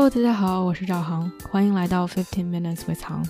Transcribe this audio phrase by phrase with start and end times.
[0.00, 3.22] Hello，大家好，我是赵航，欢迎来到 Fifteen Minutes with 航。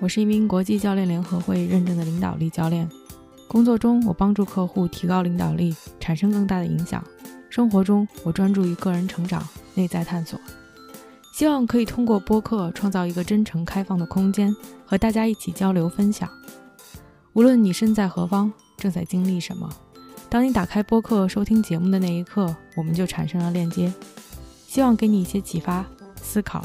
[0.00, 2.88] 我是一名国际教练联合会认证的领导力教练。
[3.46, 7.02] 工作中，我帮助客户提高领导力，产生更大的影响；
[7.50, 10.40] 生活中，我专注于个人成长、内在探索。
[11.34, 14.56] 希望可以通过播客创造一个真诚、开放的空间，
[14.86, 16.26] 和大家一起交流分享。
[17.34, 19.68] 无论你身在何方，正在经历什么，
[20.30, 23.92] 当你打开播客收听节目的那一刻，我们就产生了链接。
[24.66, 25.86] 希望给你一些启发、
[26.26, 26.62] 思考、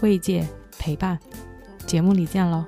[0.00, 0.48] 慰藉、
[0.78, 1.18] 陪伴。
[1.86, 2.64] 节目里见喽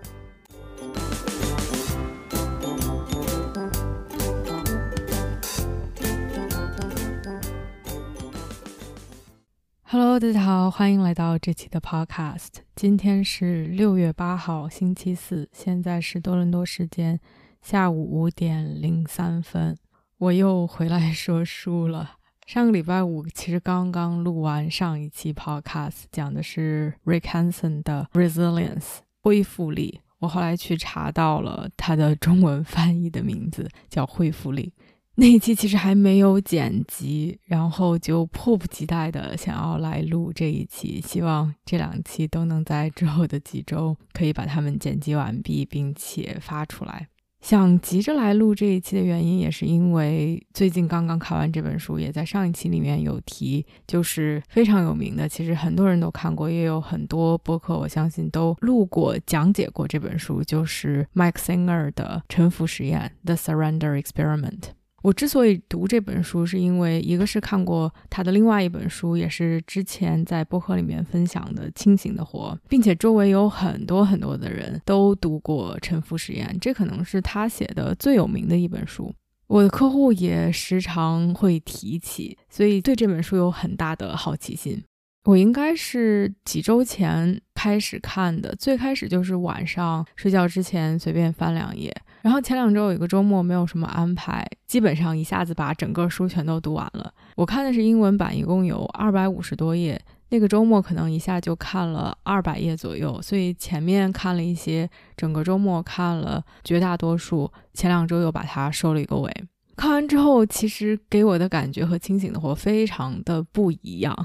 [9.84, 12.48] ！Hello，大家好，欢迎来到这期的 Podcast。
[12.76, 17.18] 今天是六月八号，星期四，现在是多伦多时间
[17.62, 19.74] 下午五点零三分。
[20.18, 22.18] 我又回来说书了。
[22.46, 30.00] 上个礼拜五其实刚刚录完上一期 Podcast，讲的是 Rick Hanson 的 Resilience 恢复力。
[30.18, 34.74] 我后来去查到了他的中文翻译的名字叫恢复力。
[35.14, 47.08] 那一期其实还没有剪辑，然后就迫不及待的想要来录这一期，希望这两期都能在之后的几周可以把它们剪辑完毕，并且发出来。
[47.44, 64.70] 想急着来录这一期的原因，也是因为最近刚刚看完这本书，也在上一期里面有提，就是非常有名的，其实很多人都看过，也有很多播客，我相信都录过讲解过这本书，就是 Mike Singer 的《沉浮实验》（The Surrender Experiment）。
[65.04, 79.14] 我之所以读这本书，是因为一个是看过他的另外一本书，也是之前在播客里面分享的《清醒的活》，并且周围有很多很多的人都读过《沉浮实验》，这可能是他写的最有名的一本书。
[79.46, 84.82] 我的客户也时常会提起，所以对这本书有很大的好奇心。
[85.24, 91.94] 我应该是几周前开始看的，最开始就是晚上睡觉之前随便翻两页。
[92.24, 97.12] 然后前两周有一个周末没有什么安排，基本上一下子把整个书全都读完了。
[97.36, 100.00] 我看的是英文版，一共有二百五十多页。
[100.30, 107.52] 那个周末可能一下就看了二百页左右，所以前面看了一些，整个周末看了绝大多数。
[107.74, 109.30] 前两周又把它收了一个尾。
[109.76, 114.16] 看完之后，其实给我的感觉和《清醒的活》非常的不一样。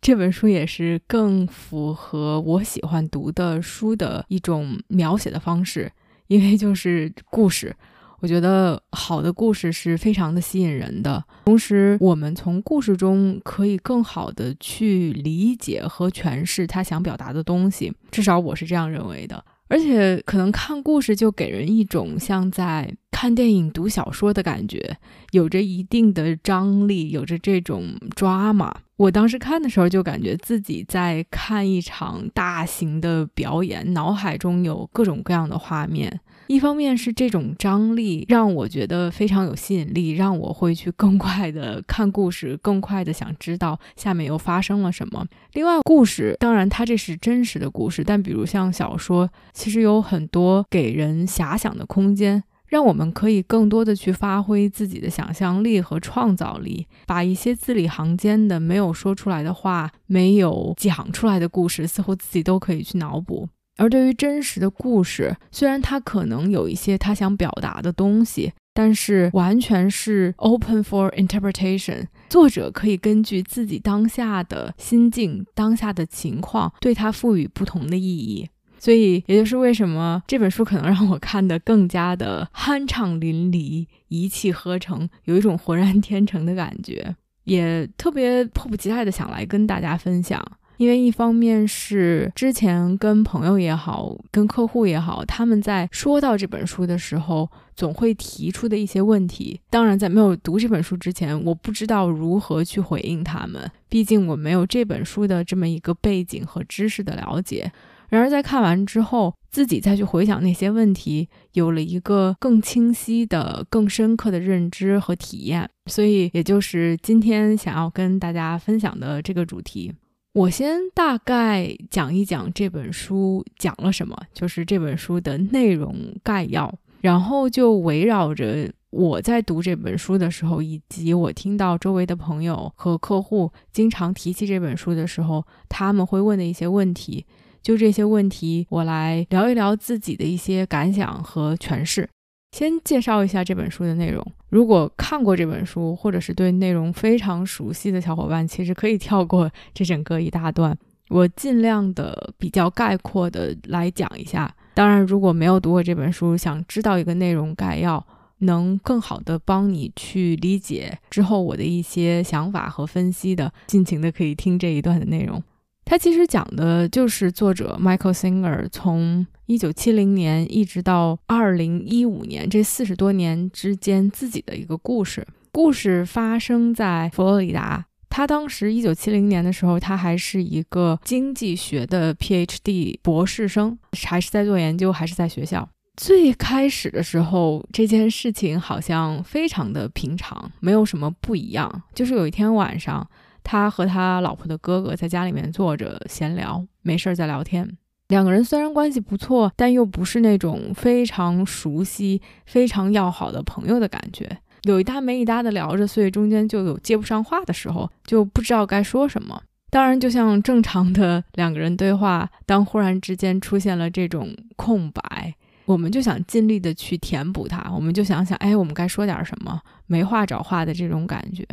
[0.00, 5.92] 这本书也是更符合我喜欢读的书的一种描写的方式。
[6.28, 7.74] 因为就是故事，
[8.20, 11.22] 我觉得好的故事是非常的吸引人的。
[11.44, 19.44] 同时，我们从故事中可以更好的去理解和诠释他想表达的东西，至少我是这样认为的。
[19.68, 24.96] 而且，可能看故事就给人一种像在看电影、读小说的感觉，
[25.30, 28.76] 有着一定的张力，有着这种抓马。
[28.96, 36.20] 我当时看的时候，就感觉自己在看一场大型的表演，脑海中有各种各样的画面。
[36.46, 45.26] 一方面是这种张力让我觉得非常有吸引力，让我会去更快的看故事，更快的想知道下面又发生了什么。
[45.52, 52.44] 另外，故事当然它这是真实的故事，但比如像小说，其实有很多给人遐想的空间。
[52.66, 63.48] 让我们可以更多的去发挥自己的想象力和创造力，把一些字里行间的没有说出来的话、没有讲出来的故事，似乎自己都可以去脑补。
[63.76, 78.48] 而对于真实的故事，虽然它可能有一些他想表达的东西，但是完全是 open for interpretation，作者可以根据自己当下的心境、当下的情况，对它赋予不同的意义。
[78.78, 90.44] 所以，也就是为什么这本书可能让我看得更加的酣畅淋漓、一气呵成，有一种浑然天成的感觉，也特别迫不及待的想来跟大家分享。
[90.84, 99.58] 因为一方面是之前跟朋友也好、跟客户也好，他们在说到这本书的时候，总会提出的一些问题。
[99.70, 107.72] 当然，在没有读这本书之前，我不知道如何去回应他们，毕竟我没有这本书的这么一个背景和知识的了解。
[108.10, 115.66] 然而，在看完之后，自己再去回想那些问题，有了一个更清晰的、更深刻的认知和体验。
[115.86, 119.90] 所以，也就是今天想要跟大家分享的这个主题。
[120.34, 125.94] 我先大概讲一讲这本书讲了什么，就是这本书的内容
[126.24, 126.72] 概要。
[127.00, 137.24] 然后就围绕着我在读这本书的时候，以及我听到周围的朋友和客户经常提起这本书的时候，他们会问的一些问题。
[137.62, 142.08] 就这些问题，我来聊一聊自己的一些感想和诠释。
[142.54, 144.24] 先介绍一下这本书的内容。
[144.48, 150.78] 如果看过这本书，或者是对内容非常熟悉的小伙伴，其实可以跳过这整个一大段。
[151.08, 154.54] 我尽量的比较概括的来讲一下。
[154.72, 158.06] 当然，如果没有读过这本书，想知道一个内容概要，
[158.38, 165.42] 能更好的帮你去理解之后我的一些想法和分析的，尽情的可以听这一段的内容。
[165.84, 175.26] 它其实讲的就是作者 Michael Singer 从一九七零年一直到二零一五年这四十多年之间自己的一个故事。
[175.52, 177.84] 故事发生在佛罗里达。
[178.08, 185.68] 他当时一九七零年的时候，他还是一个经济学的 PhD 博士生，还是在做研究，还是在学校。
[185.96, 191.82] 最开始的时候，这件事情好像非常的平常，没有什么不一样。
[191.92, 193.06] 就是有一天晚上。
[193.44, 197.76] 他和他老婆的哥哥在家里面坐着闲聊，没事儿在聊天。
[198.08, 209.40] 两个人虽然关系不错，但又不是那种非常熟悉、非常要好的朋友的感觉，有一搭没一搭的聊着，所以中间就有接不上话的时候，就不知道该说什么。
[209.70, 219.60] 当然，就像正常的两个人对话，当忽然之间出现了这种空白，我们就想尽力的去填补它，我们就想想，哎，我们该说点什么？
[219.86, 221.44] 没话找话的这种感觉。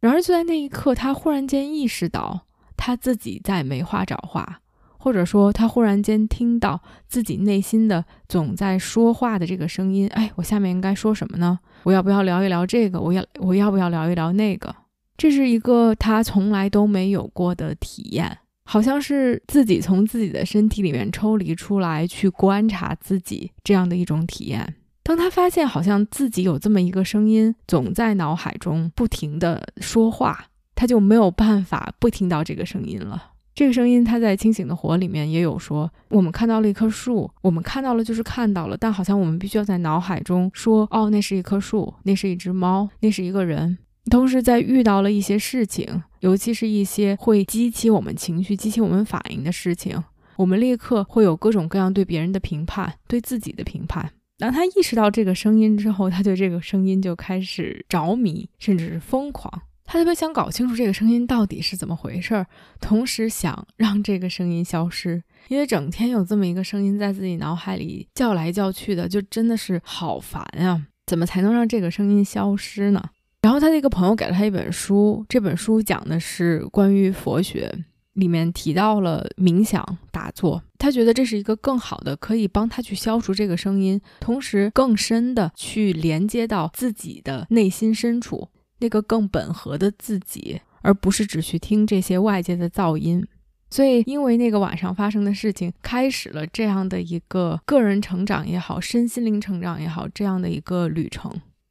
[0.00, 2.46] 然而，就在那一刻，他忽然间意识到
[2.76, 4.60] 他自己在没话找话，
[4.98, 10.08] 或者说，他忽然间听到自己内心的总在说话的这个声音。
[10.08, 11.58] 哎，我下面应该说什么呢？
[11.82, 13.00] 我要不要聊一聊这个？
[13.00, 14.74] 我要我要不要聊一聊那个？
[15.16, 24.76] 这是一个他从来都没有过的体验，好像是自己从自己的身体里面抽离出来去观察自己这样的一种体验。
[25.08, 33.30] 当他发现好像自己有这么一个声音，总在脑海中不停的说话，他就没有办法不听到这个声音了。
[33.54, 43.78] 这个声音他在《清醒的活》里面也有说，我们看到了一棵树，我们看到了就是看到了，但好像我们必须要在脑海中说，哦，那是一棵树，那是一只猫，那是一个人。
[44.10, 50.04] 同时，在遇到了一些事情，尤其是一些会激起我们情绪、激起我们反应的事情，
[50.36, 54.10] 我们立刻会有各种各样对别人的评判，对自己的评判。
[54.38, 59.62] 当他意识到这个声音之后，他对这个声音就开始着迷，甚至是疯狂。
[59.84, 62.46] 他特别想搞清楚这个声音到底是怎么回事儿，
[62.78, 70.86] 同时想让这个声音消失，因为整天有这么一个声音在自己脑海里叫来叫去的，就真的是好烦呀！
[71.06, 73.02] 怎么才能让这个声音消失呢？
[73.42, 77.84] 然后他的一个朋友给了他一本书，这本书讲的是关于佛学。
[78.14, 88.48] 里面提到了冥想打坐，他觉得这是一个更好的，可以帮他去消除这个声音，同时更深的去连接到自己的内心深处
[88.78, 93.26] 那个更本和的自己，而不是只去听这些外界的噪音。
[93.70, 101.30] 所以，因为那个晚上发生的事情，开始了这样的一个个人成长也好，身心灵成长也好，这样的一个旅程。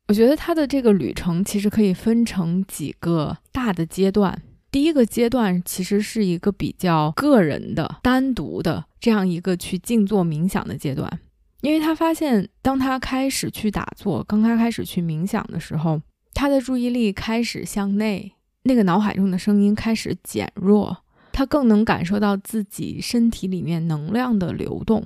[0.10, 4.42] 我觉得他的这个旅程其实可以分成几个大的阶段。
[4.70, 11.20] 第一个阶段其实是一个比较个人的、单独的这样一个去静坐冥想的阶段，
[11.62, 16.02] 因为他发现，当他开始去打坐，刚刚开始去冥想的时候，
[16.34, 18.34] 他的注意力开始向内，
[18.64, 20.98] 那个脑海中的声音开始减弱，
[21.32, 25.06] 他更能感受到自己身体里面能量的流动，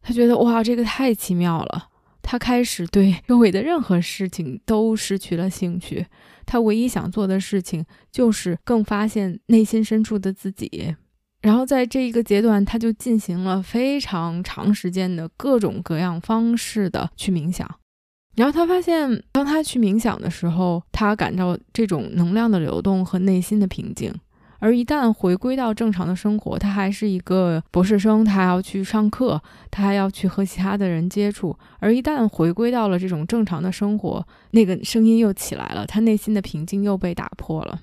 [0.00, 1.90] 他觉得哇，这个太奇妙了。
[2.22, 6.06] 他开始对 周围的任何事情都失去了兴趣，
[6.46, 10.94] 他唯一想做的事情就是更发现内心深处的自己。
[11.42, 17.68] 然后在这一个阶段，他就进行了非常长时间的各种各样方式的去冥想。
[18.36, 24.14] 然后他发现，当他去冥想的时候，他感到这种能量的流动和内心的平静。
[24.62, 29.42] 而一旦回归到正常的生活，他还是一个博士生，他还要去上课，
[29.72, 31.58] 他还要去和其他的人接触。
[31.80, 37.82] 而一旦回归到了这种正常的生活，那个声音又起来了，他内心的平静又被打破了。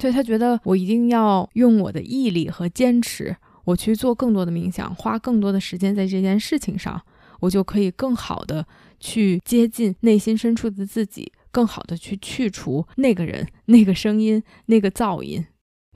[0.00, 7.02] 所以他觉得，我一定要用我的毅力和坚持，我去做更多的冥想，花更多的时间在这件事情上，
[7.40, 8.64] 我就可以更好的
[9.00, 15.44] 去接近内心深处的自己，更好的去去除那个人、那个声音、那个噪音。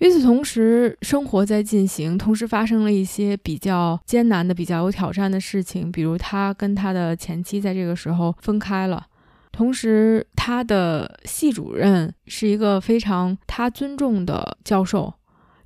[0.04, 9.06] 与此同时，生活在进行，同时发生了一些比较艰难的、比较有挑战的事情，比如他跟他的前妻在这个时候分开了，
[9.50, 15.14] 同时他的系主任是一个非常他尊重的教授，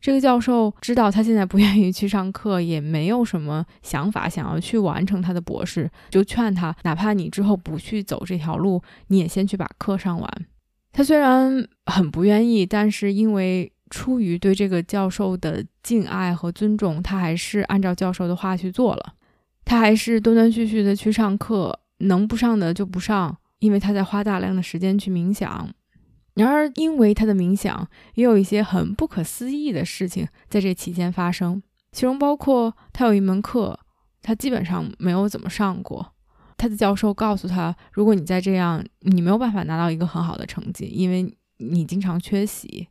[0.01, 10.47] 这个教授知道他现在不愿意去上课，也没有什么想法想要去完成他的博士，就劝他，哪怕你之后不去走这条路，你也先去把课上完。
[10.93, 19.15] 他虽然很不愿意，但是因为出于对这个教授的敬爱和尊重，他还是按照教授的话去做了。
[19.65, 25.69] 他还是断断续续的去上课，能不上的就不上，因为他在花大量的时间去冥想。
[26.35, 31.63] 然而，因为他的冥想，也有一些很不可思议的事情在这期间发生。
[31.91, 33.79] 其中包括他有一门课，
[34.23, 36.15] 他基本上没有怎么上过。
[36.57, 42.89] 他的教授告诉他，如果你再这样，你没有办法拿到一个很好的成绩，因为你经常缺席。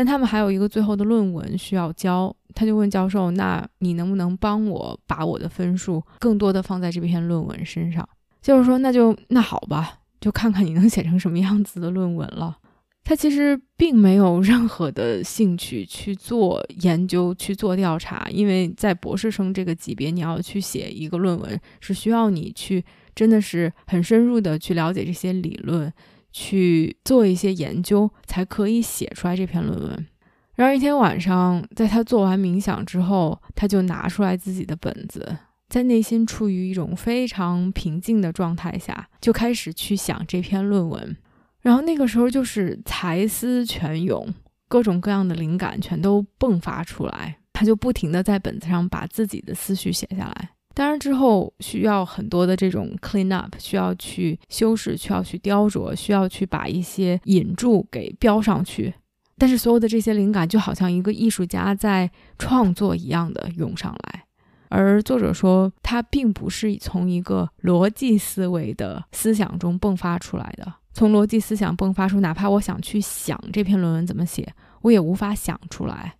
[0.00, 8.08] 但他们还有一个最后的论文需要交，他就问教授：“那你能不能帮我把我的分数更多的放在这篇论文身上？”
[8.40, 12.56] 教授说：“那就那好吧，就看看你能写成什么样子的论文了。”
[13.04, 22.82] 他其实并没有任何的兴趣去做研究、去做调查，因为在博士生这个级别，你要去写一个论文，是需要你去
[23.14, 25.92] 真的是很深入的去了解这些理论。
[26.32, 30.06] 去做一些研究，才可以写出来这篇论文。
[30.54, 41.16] 然而一天晚上，在他做完冥想之后，他就拿出来自己的本子，在内心处于一种非常平静的状态下，就开始去想这篇论文。
[41.60, 44.34] 然后那个时候就是才思泉涌，
[44.68, 50.50] 各种各样的灵感全都迸发出来，他就不停的在本子上把自己的思绪写下来。
[50.72, 58.94] 当然，之后需要很多的这种 clean up，需要去修饰，需要去雕琢，需要去把一些引注给标上去。
[59.36, 64.24] 但是，所有的这些灵感就好像一个艺术家在创作一样的涌上来。
[64.68, 70.72] 而作者说，他并不是从一个逻辑思维的思想中迸发出来的。
[70.92, 76.14] 从逻辑思想迸发出，哪怕我想去想这篇论文怎么写，我也无法想出来。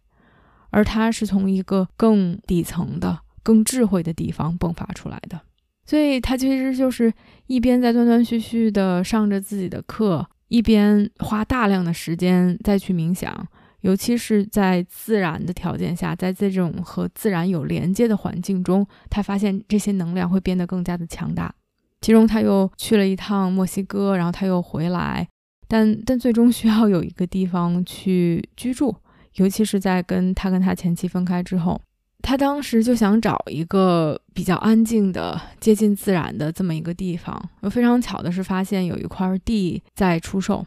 [0.70, 3.20] 而他是从一个更底层的。
[3.42, 5.40] 更智慧的地方迸发出来的，
[5.84, 7.12] 所以他其实就是
[7.46, 13.46] 一边在断断续续的上着自己的课，一边花大量的时间再去冥想，
[13.80, 21.54] 尤其是在自然的条件下，在这种和自然有连接的环境中，他发现这些能量会变得更加的强大。
[22.00, 25.28] 其中他又去了一趟墨西哥，然后他又回来，
[25.66, 28.96] 但但最终需要有一个地方去居住，
[29.34, 31.80] 尤其是在跟他跟他前妻分开之后。
[32.22, 37.42] 他当时就想找一个比较安静的、接近自然的这么一个地方。
[37.70, 40.64] 非常巧的是，发现有一块地在出售。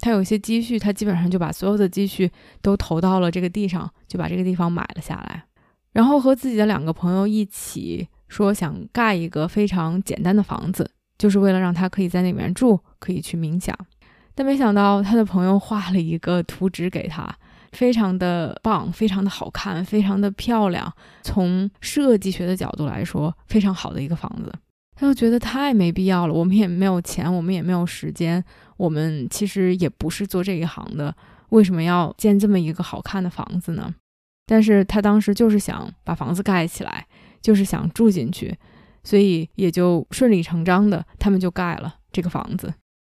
[0.00, 2.30] 他有一些积蓄，他基本上就把所有的积蓄
[2.60, 5.44] 都投到了这个地上，就把这个地方买了下来。
[5.92, 13.74] 然后和自己的两个朋友一起说，想盖一个非常简单的房子，就是为了让他可以在那边住，可以去冥想。
[14.34, 17.32] 但没想到，他的朋友画了一个图纸给他。
[17.74, 20.90] 非常的棒，非常的好看，非常的漂亮。
[21.22, 24.50] 从设计学的角度来说，非常好的一个房子。
[24.96, 28.42] 他就觉得太没必要了，我们也没有钱，我们也没有时间，
[28.76, 31.14] 我们其实也不是做这一行的，
[31.48, 33.92] 为什么要建这么一个好看的房子呢？
[34.46, 37.06] 但是他当时就是想把房子盖起来，
[37.42, 38.56] 就是想住进去，
[39.02, 42.72] 所以也就顺理成章的，他们就盖了这个房子。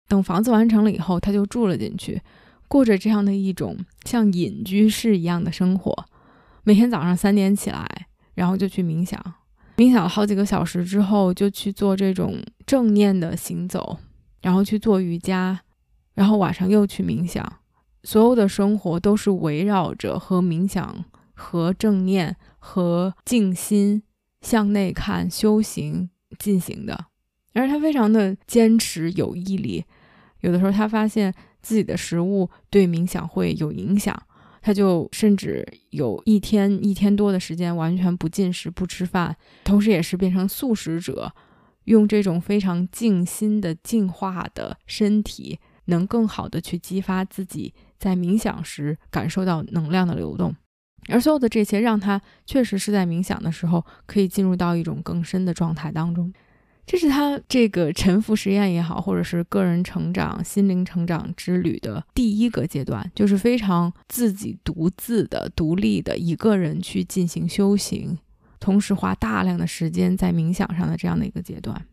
[0.09, 2.23] 等房子完成了以后，他就住了进去。
[2.69, 6.07] 过着这样的一种像隐居士一样的生活，
[6.65, 7.87] 每天早上三点起来，
[8.35, 9.21] 然后就去冥想，
[9.77, 13.99] 冥想了好几个小时之后，就去做这种正念的行走，
[14.43, 15.61] 然后去做瑜伽，
[16.15, 17.61] 然后晚上又去冥想，
[18.03, 21.05] 所有的生活都是围绕着和冥想、
[21.35, 24.03] 和正念、和静心、
[24.41, 27.07] 向内看、修行进行的。
[27.55, 29.85] 而他非常的坚持有毅力，
[30.41, 31.33] 有的时候他发现。
[31.67, 34.17] 自己的食物对冥想会有影响，
[34.63, 41.33] 他就甚至有一天一天多的时间完全不进食、不吃饭，同时也是变成素食者，
[41.87, 50.55] 用这种非常静心的净化的身体，能更好的去激发自己在冥想时感受到能量的流动，
[51.09, 56.33] 而所有的这些让他确实是在冥想的时候可以进入到一种更深的状态当中。
[56.87, 68.17] 这是他这个沉浮实验也好，或者是个人成长、心灵成长之旅的第一个阶段，就是非常自己独自的、独立的一个人去进行修行，
[68.61, 71.85] 同时花大量的时间在冥想上的这样的一个阶段。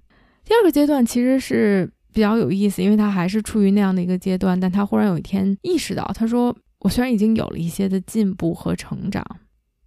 [0.46, 9.26] 第二个阶段其实是比较有意思，因为他还是处于那样的一个阶段，但他忽然有一天意识到，他说：“我虽然已经有了一些的进步和成长，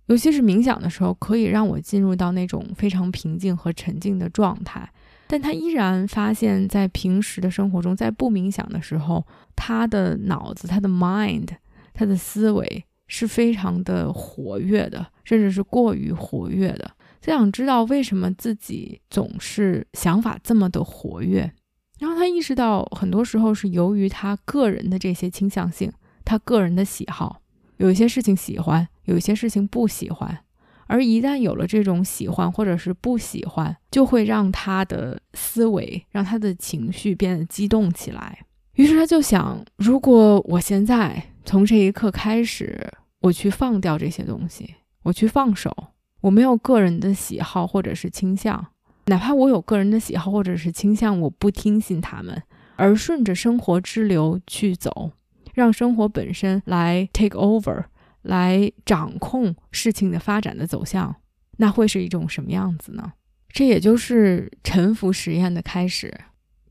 [0.07, 4.91] 尤其是冥想的时候，可以让我进入到那种非常平静和沉静的状态。”
[5.29, 11.49] 但他依然发现，在平时的生活中，在不冥想的时候，他的脑子、他的 mind、
[11.93, 16.91] 他的思维是非常的活跃的，甚至是过于活跃的。
[17.21, 21.53] 他想知道为什么自己总是想法这么的活跃，
[21.99, 25.93] 然后他意识到，很多时候是由于他个人的这些倾向性，
[26.25, 27.41] 他个人的喜好，
[27.79, 30.39] 有一些事情喜欢，有一些事情不喜欢。
[30.87, 38.39] 而一旦有了这种喜欢或者是不喜欢，就会让他的思维、让他的情绪变得激动起来。
[38.75, 45.75] 于是他就想：如果我现在从这一刻开始，我去放掉这些东西，我去放手，
[46.21, 48.67] 我没有个人的喜好或者是倾向，
[49.07, 52.43] 哪怕我有个人的喜好或者是倾向，我不听信他们，
[52.77, 55.11] 而顺着生活之流去走，
[55.55, 57.85] 让生活本身来 take over，
[58.27, 61.15] 来掌控事情的发展的走向，
[61.57, 63.13] 那会是一种什么样子呢？
[63.49, 66.15] 这也就是沉浮实验的开始。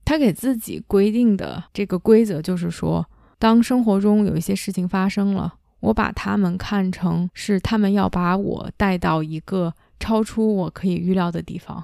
[0.03, 3.05] 他给自己规定的这个规则就是说，
[3.39, 5.55] 当生活中有一些事情发生了。
[5.81, 11.83] 我把他们看成是他们要把我带到一个超出我可以预料的地方。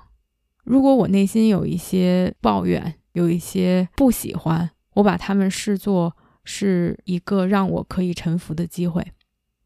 [0.63, 9.05] 如果我内心有一些抱怨，有一些不喜欢，我把他们视作是一个让我可以臣服的机会，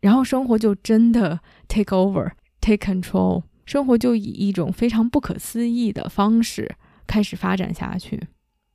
[0.01, 6.75] 然后生活就真的 take over, take control，生活就以一种非常不可思议的方式
[7.07, 8.27] 开始发展下去。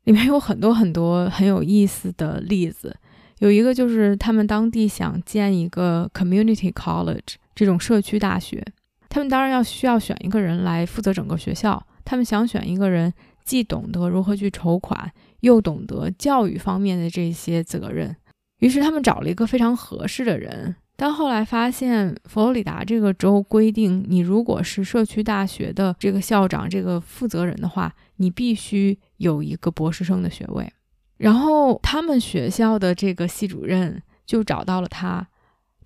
[0.04, 2.96] 里面有很多很多很有意思的例子。
[3.38, 8.62] 有一个就是他们当地想建一个 community college 这种社区大学，
[9.08, 11.86] 他们当然要需要选一个人来负责整个学校。
[12.04, 13.12] 他们想选一个人，
[13.44, 15.10] 既懂得如何去筹款，
[15.40, 18.14] 又懂得教育方面的这些责任。
[18.58, 30.70] 于是他们找了一个非常合适的人，但后来发现佛罗里达这个州规定，你如果是社区大学的这个校长、这个负责人的话，你必须有一个博士生的学位。
[31.16, 35.26] 然后他们学校的这个系主任就找到了他，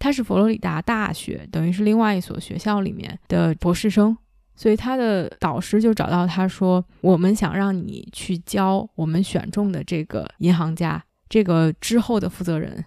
[0.01, 4.17] 他是佛罗里达大学，等于是另外一所学校里面的博士生，
[4.57, 12.85] 所以他的导师就找到他说：“我们想让你去教我们选中的这个银行家，这个之后的负责人，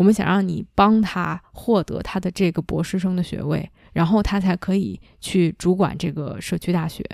[0.00, 7.04] 我们想让你帮他获得他的这个博士生的学位，然后他才可以去主管这个社区大学。”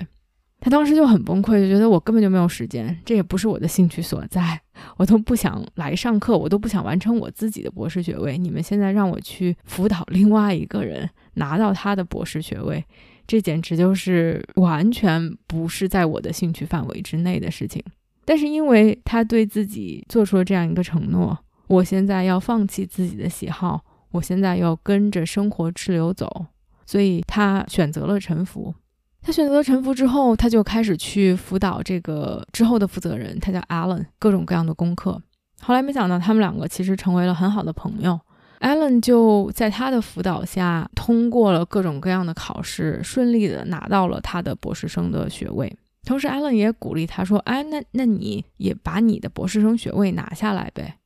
[0.61, 4.57] 他当时就很崩溃，就觉得我根本就没有时间，这也不是我的兴趣所在，
[4.95, 8.37] 我都不想来上课，我都不想完成我自己的博士学位。
[8.37, 12.81] 你们现在让我去辅导另外一个人拿到他的博士学位，
[13.27, 17.83] 这简直就是完全不是在我的兴趣范围之内的事情。
[18.23, 26.45] 但是因为他对自己做出了这样一个承诺，我现在要放弃自己的喜好，我现在要跟着生活之流走，
[26.85, 28.73] 所以他选择了臣服。
[29.21, 35.21] 他选择了臣服之后，他就开始去辅导这个之后的负责人，他叫 Allen，各种各样的功课。
[35.59, 38.17] 后来没想到，他们两个其实成为了很好的朋友。
[38.61, 45.75] Allen 就在他的辅导下，通过了各种各样的考试，顺利的拿到了他的博士生的学位。
[46.05, 50.97] 同时，Allen 也鼓励他说：“哎，那那你也把你的博士生学位拿下来呗，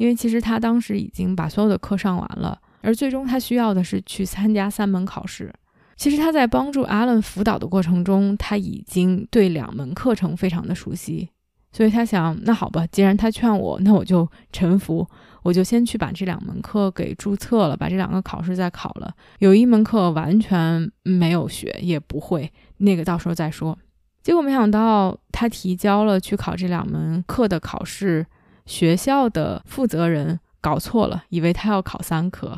[0.00, 5.52] 因为其实他当时已经把所有的课上完了，而最终他需要的是去参加三门考试。”
[5.94, 11.28] 其实他在帮助 Allen 辅导的过程中，他已经对两门课程非常的熟悉，
[11.70, 15.06] 所以他想，那好吧，既然他劝我，那我就臣服，
[15.42, 19.12] 我就先去把这两门课给注册了，把这两个考试再考了。
[19.40, 23.78] 有一门课完全没有学，也不会，那个到时候再说。
[24.22, 28.24] 结果没想到，他提交了去考这两门课的考试，
[28.70, 32.56] 学校的负责人搞错了，以为他要考三科，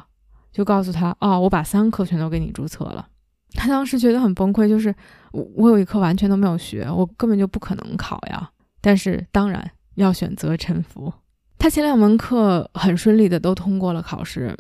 [0.53, 3.09] 就告诉他，哦，我把三科全都给你注册了。
[3.55, 4.95] 他当时觉得很崩溃，就是
[5.33, 8.51] 我我有一科完全都没有学，我根本就不可能考呀。
[8.83, 11.11] 但是当然要选择沉浮。
[11.57, 14.55] 他前两门课很顺利的都通过了考试，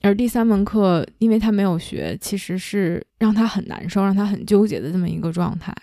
[0.00, 5.74] 而第三门课因为他没有学，其实是让他很难受、让他很纠结的这么一个状态。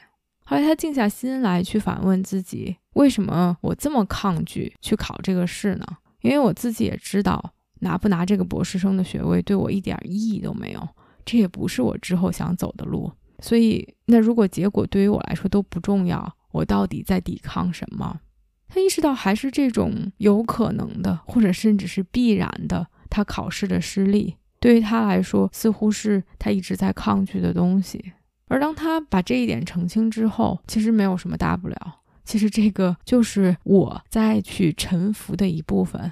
[0.45, 5.85] 后来他静下心来去反问自己：为什么我这么抗拒去考这个试呢？
[6.21, 10.87] 因为我自己也知道，拿不拿这个博士生的学位对我一点意义都没有。
[11.25, 18.19] 这也不是我之后想走的路，所以那如果结果对于我来说都不重要，我到底在抵抗什么？
[18.67, 28.13] 他意识到还是这种有可能的，或者甚至是必然的，他考试的失利对于他来说似乎是他一直在抗拒的东西。
[28.53, 31.75] 而当他把这一点澄清之后，其实没有什么大不了。
[32.23, 36.11] 其实这个就是我在去臣服的一部分，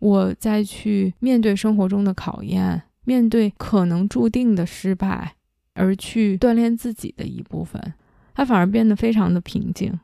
[0.00, 2.82] 我在去面对生活中的考验。
[3.04, 5.36] 面对可能注定的失败，
[5.74, 7.80] 而去锻炼自己的一部分，
[8.34, 9.96] 他反而变得非常的平静。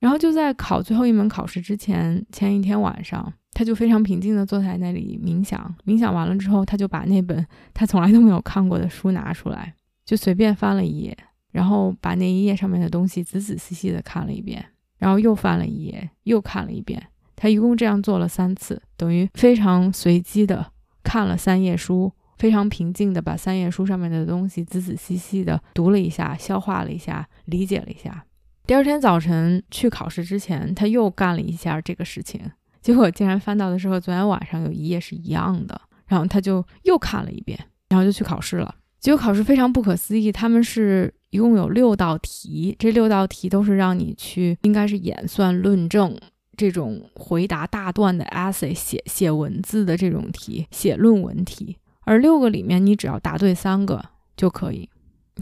[0.00, 5.74] 然后就在考最后一门考试之前，前一天晚上，他就非常平静地坐在那里冥想。
[5.84, 9.74] 冥想完了之后，他就把那本他从来都没有看过的书拿出来，
[10.06, 11.14] 就随便翻了一页，
[11.56, 14.62] 然后把那一页上面的东西仔仔细细地看了一遍，
[14.98, 17.02] 然后又翻了一页，又看了一遍。
[17.34, 20.70] 他一共这样做了三次，等于非常随机的
[21.02, 22.12] 看了三页书。
[22.36, 28.26] 非常平静地把三页书上面的东西仔仔细细地读了一下，消化了一下，理解了一下。
[28.66, 32.38] 第二天早晨去考试之前，他又干了一下这个事情，
[32.82, 38.74] 结果竟然翻到的时候，昨天晚上有一页是一样的，然后他就又看了一遍，然后就去考试了。
[39.00, 46.18] 结果考试非常不可思议，他们是一共有六道题，这六道题都是让你去，应该是演算论证
[46.56, 51.76] 这种回答大段的 essay 写写文字的这种题，写论文题。
[52.06, 54.02] 而六个里面，你只要答对三个
[54.34, 54.88] 就可以。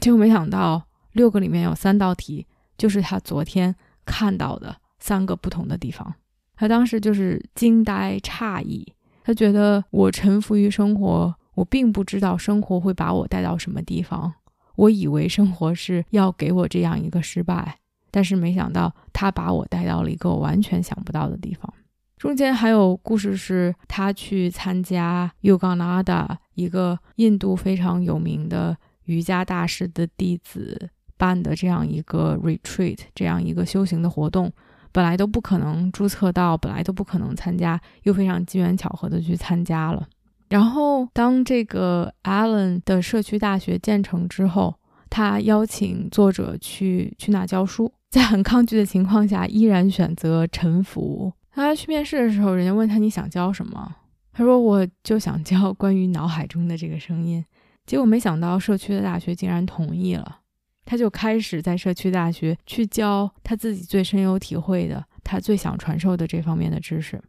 [0.00, 2.44] 结果没想到，六个里面有三道题
[2.76, 3.72] 就是他昨天
[4.04, 6.12] 看到的三个不同的地方。
[6.57, 8.85] 他当时就是惊呆诧异，
[9.22, 14.33] 他觉得我臣服于生活，我并不知道生活会把我带到什么地方。
[14.76, 17.78] 我以为生活是要给我这样一个失败，
[18.10, 21.72] 但是没想到他把我带到了一个我完全想不到的地方。
[22.16, 34.50] 中间还有故事，是他去参加 Yogananda 一个印度非常有名的瑜伽大师的弟子办的这样一个 retreat，这样一个修行的活动，
[34.90, 40.08] 本来都不可能注册到，本来都不可能参加，又非常机缘巧合的去参加了。
[40.54, 44.72] 然后当这个 Allen 的社区大学建成之后，
[45.10, 51.32] 他邀请作者去去那教书， 在很抗拒的情况下，依然选择臣服。
[51.50, 53.96] 他去面试的时候，人家问他你想教什么？
[54.32, 57.44] 他说我就想教关于脑海中的这个声音。
[57.84, 60.38] 结果没想到社区的大学竟然同意了，
[60.84, 67.20] 他就开始在社区大学去教他自己最深有体会的，他最想传授的这方面的知识。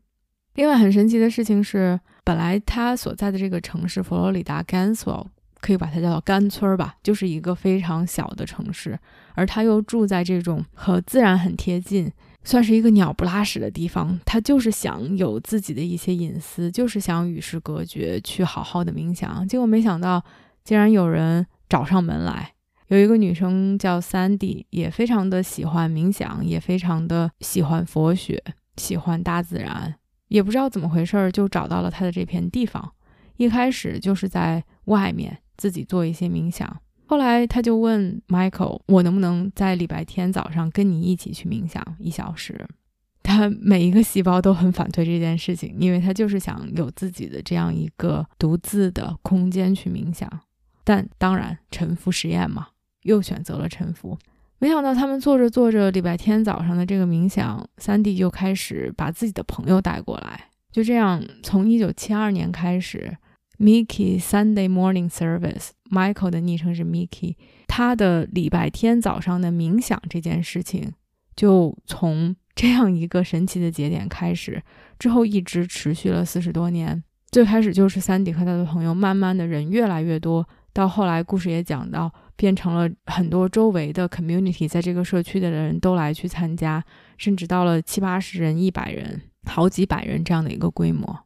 [0.54, 5.28] 另外很神奇的事情是，本来他所在的这个城市佛罗里达 Gainesville
[5.62, 9.00] 可以把它叫做干村儿吧，就是一个非常小的城市，
[9.36, 12.12] 而他又住在这种和自然很贴近。
[12.44, 19.48] 算是一个鸟不拉屎的地方，他就是想有自己的一些隐私，就是想与世隔绝，去好好的冥想。
[19.48, 20.24] 结果没想到，
[20.64, 22.54] 竟然有人找上门来。
[22.90, 28.44] 有一个女生叫 Sandy，也非常的喜欢冥想，也非常的喜欢佛学，
[28.78, 29.96] 喜欢大自然。
[30.28, 32.94] 也不知道怎么回事，就找到了他的这片地方。
[33.38, 36.82] 一开始就是在外面自己做一些冥想。
[37.08, 42.66] 后来他就问 Michael：“ 我能不能在礼拜天早上跟你一起去冥想一小时？”
[43.22, 50.30] 他每一个细胞都很反对这件事情，因为他就是想有自己的这样一个独自的空间去冥想。
[50.84, 52.68] 但当然，沉浮实验嘛，
[53.02, 54.18] 又选择了沉浮。
[54.60, 60.50] 没想到他们做着做着，礼拜天早上的这个冥想，三弟就开始把自己的朋友带过来。
[60.72, 63.18] 就这样，从一九七二年开始。
[63.58, 67.36] Mickey Sunday Morning Service，Michael 的昵称是 Mickey。
[67.68, 70.92] 他的礼拜天早上的冥想这件事情，
[71.38, 74.62] 就从这样一个神奇的节点开始，
[75.00, 77.02] 之后一直持续了四十多年。
[77.32, 86.84] 最开始就是 Sandy 和他的朋友，慢慢的人越来越多，到后来故事也讲到，变成了很多周围的 community，在这个社区的人都来去参加，
[87.18, 91.18] 甚至到了七八十人、一百人、好几百人这样的一个规模。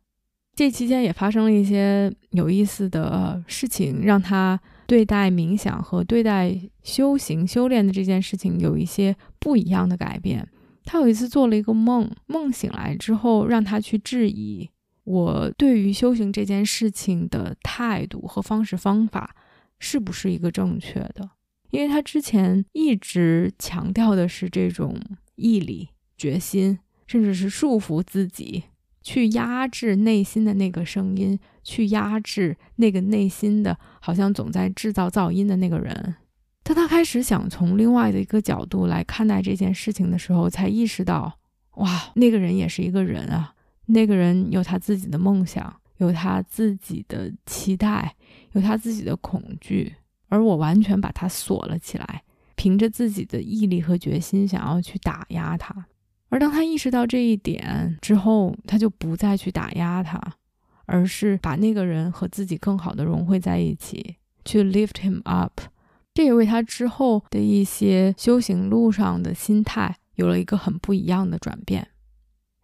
[0.54, 10.48] 这期间也发生了一些有意思的事情，让他对待冥想和对待修行、修炼的这件事情有一些不一样的改变。
[10.86, 14.70] 他有一次做了一个梦，梦醒来之后，让他去质疑
[15.10, 19.36] 我对于修行这件事情的态度和方式方法
[19.80, 21.32] 是不是一个正确的。
[21.72, 24.96] 因为他之前一直强调的是这种
[25.36, 28.66] 毅力、决心，甚至是束缚自己。
[29.02, 36.16] 去压制内心的那个声音，去压制那个内心的好像总在制造噪音的那个人。
[36.62, 41.40] 当他开始想从另外的一个角度来看待这件事情的时候，才意识到，
[41.78, 43.56] 哇，那个人也是一个人啊！
[43.92, 48.16] 那个人有他自己的梦想，有他自己的期待，
[48.52, 49.96] 有他自己的恐惧，
[50.28, 52.24] 而我完全把他锁了起来，
[52.56, 55.88] 凭着自己的毅力和决心，想要去打压他。
[56.30, 60.22] 而当他意识到这一点之后，他就不再去打压他，
[60.86, 65.60] 而是把那个人和自己更好的融汇在一起，去 lift him up。
[66.14, 71.88] 这也为他之后的一些修行路上的心态有了一个很不一样的转变。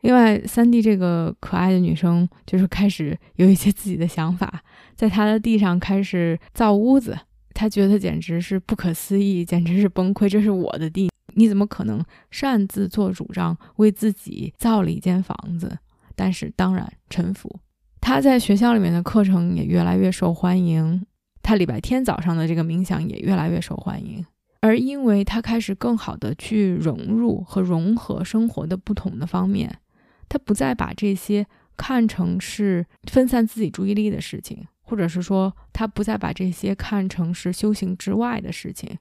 [0.06, 4.62] 另外，三弟这个可爱的女生就是开始有一些自己的想法，
[4.96, 7.18] 在她的地上开始造屋子，
[7.56, 11.10] 她觉得简直是不可思议，简直是崩溃，这是我的地。
[11.34, 15.76] 你怎么可能擅自做主张为自己造了一间房子？
[16.16, 17.60] 但是当然臣服。
[18.00, 21.04] 他在学校里面的课程也越来越受欢迎，
[21.42, 24.24] 他礼拜天早上的这个冥想也越来越受欢迎。
[24.62, 29.80] 而因为他开始更好的去融入和融合生活的不同的方面，
[30.28, 31.46] 他不再把这些
[31.78, 38.98] 看成是分散自己注意力的事情，或者是说他不再把这些看成是修行之外的事情。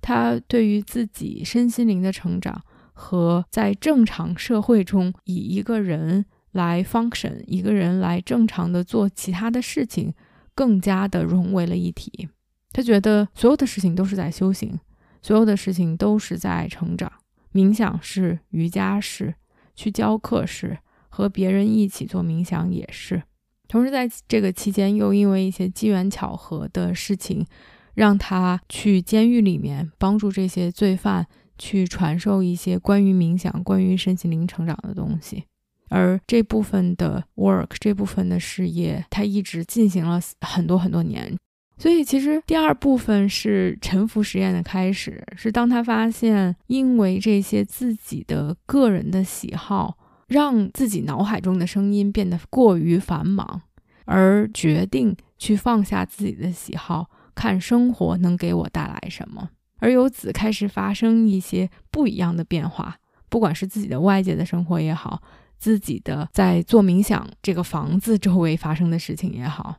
[0.00, 2.60] 他对于自己身心灵的成长
[2.92, 10.12] 和在正常社会中以一个人来 function，一个人来正常的做其他的事情，
[10.54, 12.28] 更加的融为了一体。
[12.72, 14.78] 他觉得所有的事情都是在修行，
[15.22, 17.10] 所有的事情都是在成长。
[17.52, 19.34] 冥想是，瑜伽是，
[19.74, 23.22] 去教课时，和别人一起做冥想也是。
[23.68, 27.46] 同时，在这个期间，又因为一些机缘巧合的事情，
[27.94, 35.44] 让他去监狱里面帮助这些罪犯去传授一些关于冥想、关于身心灵成长的东西。
[35.88, 41.36] 而这部分的 work，这部分的事业，他一直进行了很多很多年。
[41.82, 53.62] 所以，其实第二部分是沉浮实验的开始，是当他发现，因为这些自己的个人的喜好，让自己脑海中的声音变得过于繁忙，
[54.04, 62.96] 而决定去放下自己的喜好，看生活能给我带来什么，而由此开始发生一些不一样的变化，
[63.28, 65.20] 不管是自己的外界的生活也好，
[65.58, 69.78] 自己的在做冥想这个房子周围发生的事情也好。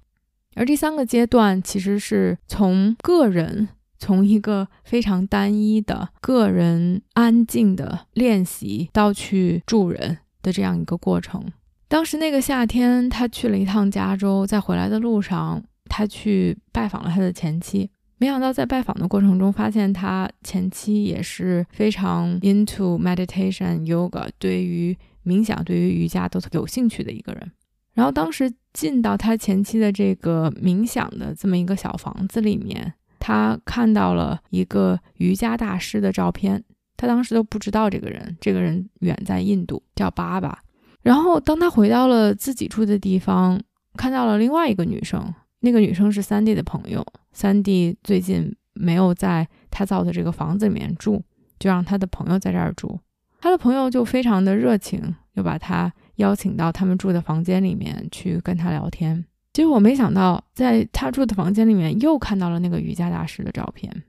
[0.55, 11.43] 而第三个阶段，其实是从个人，从一个非常单一的个人安静的练习，到去助人的这样一个过程。
[11.87, 17.89] 当时那个夏天，他去了一趟加州，在回来的路上，他去拜访了他的前妻。
[18.17, 27.51] 没想到在拜访的过程中，发现他前妻也是非常 into meditation yoga，对于冥想、对于瑜伽都有兴趣的一个人。
[27.93, 36.63] 然后当时进到他前妻的这个冥想的这么一个小房子里面，他看到了一个瑜伽大师的照片。
[36.95, 40.57] 他当时都不知道这个人，这个人远在印度，叫巴巴。
[41.01, 43.59] 然后当他回到了自己住的地方，
[43.97, 47.05] 看到了另外一个女生，那个女生是三弟的朋友。
[47.33, 51.21] 三弟最近没有在他造的这个房子里面住，
[51.59, 52.97] 就让他的朋友在这儿住。
[53.41, 55.91] 他的朋友就非常的热情，就把他。
[56.15, 64.03] 邀请到他们住的房间里面去跟他聊天，结果没想到，在他住的房间里面又看到了那个瑜伽大师的照片，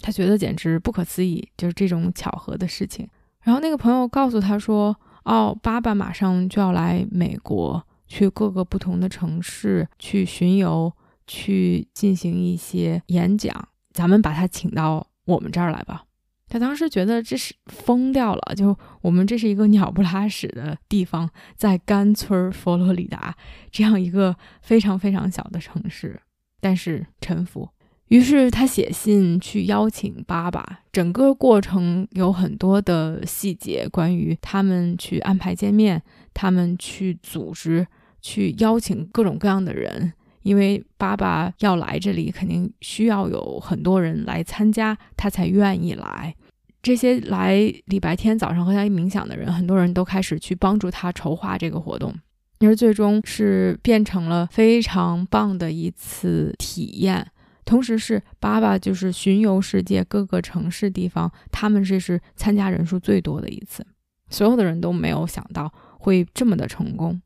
[0.00, 3.08] 他觉得简直不可思议，就是这种巧合的事情。
[3.42, 10.92] 然后那个朋友告诉他说：“哦，爸爸马上就要来美国，去各个不同的城市去巡游，
[11.26, 16.04] 去进行一些演讲，咱们把他请到我们这儿来吧。”
[16.48, 23.36] 他当时觉得这是疯掉了，就我们这是一个鸟不拉屎的地方，在甘村佛罗里达
[23.70, 26.20] 这样一个非常非常小的城市，
[26.60, 27.68] 但是臣服。
[28.08, 36.00] 于是他写信去邀请爸爸，整个过程有很多的细节，关于他们去安排见面，
[36.32, 37.84] 他们去组织，
[38.22, 40.12] 去邀请各种各样的人。
[40.46, 46.32] 因为爸爸要来这里，肯定需要有很多人来参加，他才愿意来。
[46.80, 47.56] 这些来
[47.86, 52.14] 礼拜天早上和他冥想的人，很多人都开始去帮助他筹划这个活动，
[52.60, 57.26] 而最终是变成了非常棒的一次体验。
[57.64, 63.84] 同时，是爸爸就是巡游世界各个城市地方，他们这是参加人数最多的一次，
[64.30, 67.20] 所有的人都没有想到会这么的成功。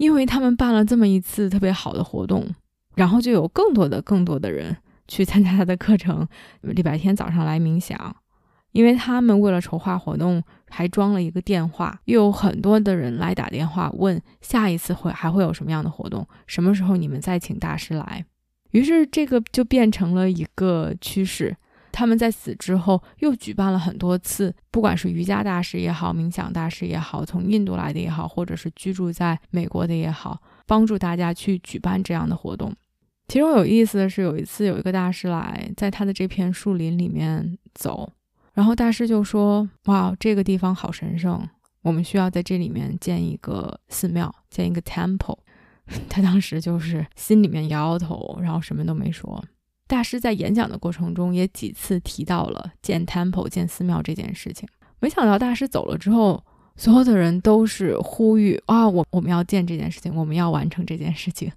[0.00, 2.48] 因为他们办了这么一次特别好的活动，
[2.94, 4.74] 然后就有更多的、更多的人
[5.06, 6.26] 去参加他的课程。
[6.62, 8.16] 礼拜天早上来冥想，
[8.72, 18.24] 因为他们为了筹划活动，还装了一个电话，又有很多的人来打电话问下一次会还会有什么样的活动，什么时候你们再请大师来。
[18.70, 21.54] 于是这个就变成了一个趋势。
[21.92, 32.74] 他们在死之后又举办了很多次，不管是瑜伽大师也好，冥想大师也好，从印度来的也好，或者是居住在美国的也好，帮助大家去举办这样的活动。
[33.28, 38.12] 其中有意思的是，有一次有一个大师来，在他的这片树林里面走，
[38.54, 41.48] 然后大师就说：“哇，这个地方好神圣，
[41.82, 45.38] 我们需要在这里面建一个寺庙，建一个 temple。
[46.10, 49.42] ”他当时就是心里面摇摇头，然后什么都没说。
[49.90, 54.68] 大师在演讲的过程中也几次提到了建 temple、建寺庙这件事情。
[55.00, 56.40] 没想到大师走了之后，
[56.76, 61.50] 所有的人都是呼吁啊，我我们要建这件事情，我们要完成这件事情，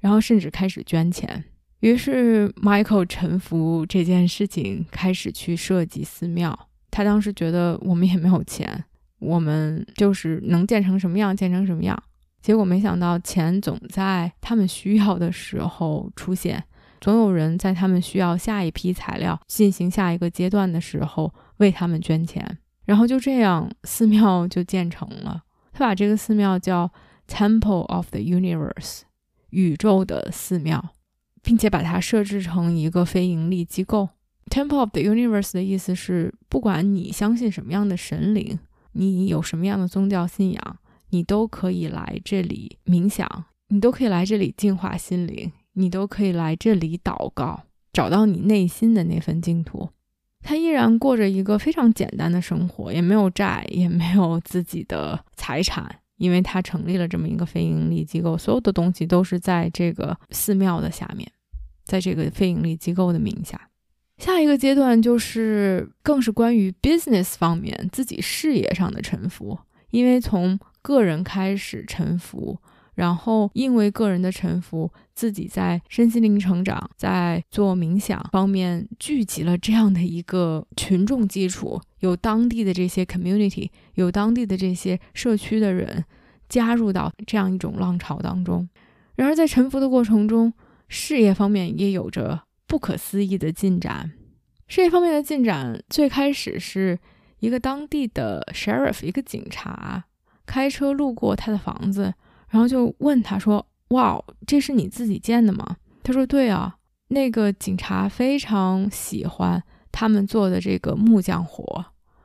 [0.00, 1.42] 然后甚至开始捐钱。
[1.80, 6.68] 于是 Michael 臣服这件事情，开始去设计寺庙。
[6.90, 8.84] 他当时觉得我们也没有钱，
[9.18, 11.96] 我们就是能建成什么样建成什么样。
[12.42, 16.62] 结果没想到钱总在他们需要的时候出现。
[17.00, 25.42] 总有人在他们需要下一批材料进行下一个阶段的时候为他们捐钱，然后就这样寺庙就建成了。
[25.72, 26.90] 他把这个寺庙叫
[27.28, 29.02] Temple of the Universe，
[29.50, 30.94] 宇宙的寺庙，
[31.42, 34.08] 并且把它设置成一个非盈利机构。
[34.50, 38.58] Temple of the Universe 的意思是，不管你相信什么样的神灵，
[38.92, 40.76] 你有什么样的宗教信仰，
[41.10, 45.52] 你都可以来这里冥想，你都可以来这里净化心灵。
[45.78, 47.62] 你都可以来这里祷告，
[47.92, 49.88] 找到你内心的那份净土。
[50.42, 61.30] 他依然过着一个非常简单的生活，也没有债，也没有自己的财产，因为他成立了这么一个非盈利机构，所有的东西都是在这个寺庙的下面，
[61.84, 63.68] 在这个非盈利机构的名下。
[64.16, 69.56] 下一个阶段就是更是关于 business 方面自己事业上的沉浮，
[69.90, 72.58] 因为从个人开始沉浮。
[72.98, 86.04] 然后，因为个人的沉浮，自己在身心灵成长、在做冥想方面聚集了这样的一个群众基础，有当地的这些 community，有当地的这些社区的人
[86.48, 88.68] 加入到这样一种浪潮当中。
[89.14, 90.52] 然而，在沉浮的过程中，
[90.88, 94.10] 事业方面也有着不可思议的进展。
[94.66, 96.98] 事业方面的进展，最开始是
[97.38, 100.06] 一个当地的 sheriff，一个警察
[100.44, 102.12] 开车路过他的房子。
[102.48, 106.76] 然后就问他说：“哇，这是你自己建的吗？”他说：“对啊。”
[107.10, 111.84] 那个警察非常喜欢他们做的这个木匠活。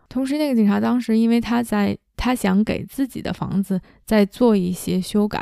[0.09, 5.41] 同时，那个警察当时因为他在他想给自己的房子再做一些修改，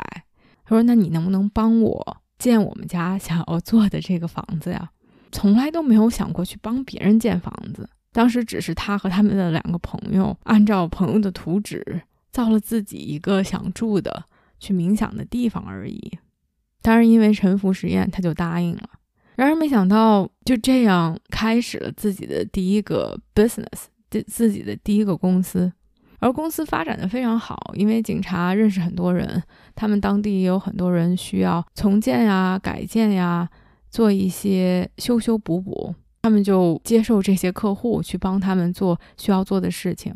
[0.64, 4.90] 他说：“那你能不能帮我建我们家想要做的这个房子呀？”
[5.32, 14.24] 从来都没有想过去帮别人建房子，当时只是他和他们的两个朋友按照朋友的图纸造了自己一个想住的。
[14.62, 16.00] 去冥想的地方而已。
[16.80, 18.88] 当然，因为沉浮实验，他就答应了。
[19.34, 25.72] 然而，没想到就这样开始了自己的第一个 business，自自己的第一个公司。
[26.20, 29.42] 而公司发展的非常好，因为警察认识很多人，
[29.74, 33.48] 他们当地也有很多人需要重建呀、改建呀，
[33.90, 40.14] 做一些修修补补，他们就接受这些客户去帮他们做需要做的事情。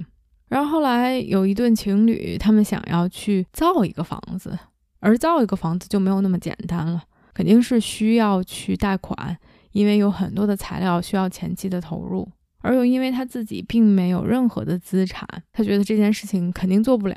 [0.49, 4.59] 然后后来有一对情侣，他们想要去造一个房子，
[5.01, 7.03] 而造一个房子就没有那么简单了，
[7.35, 9.37] 肯定是需要去贷款，
[9.73, 12.29] 因为有很多的材料需要前期的投入。
[12.63, 17.17] 而又因为他自己并没有任何的资产，他觉得这件事情肯定做不了。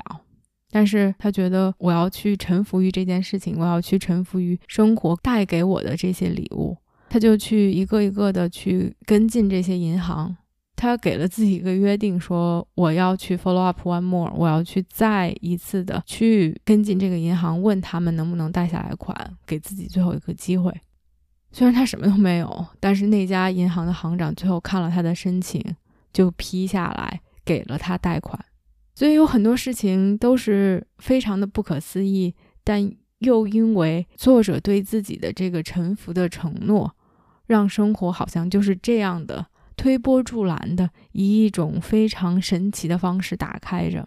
[0.70, 6.76] 但是他觉得我要去臣服于这件事情，我要去臣服于生活带给我的这些礼物，
[7.08, 10.36] 他就去一个一个的去跟进这些银行。
[10.80, 19.14] 他给了自己一个约定，说我要去 follow up one more，我要去再一次的去跟进这个银行，问他们能不能贷下来款，
[19.46, 20.72] 给自己最后一个机会。
[21.52, 25.62] 虽然他什么都没有，但是那家银行的行长最后看了他的申请，
[26.14, 28.42] 就批下来给了他贷款。
[28.94, 36.96] 所以有很多事情都是非常的不可思议，但又因为作者对自己的这个臣服的承诺，
[37.46, 39.44] 让生活好像就是这样的。
[39.80, 44.06] 推波助澜的，以一种非常神奇的方式打开着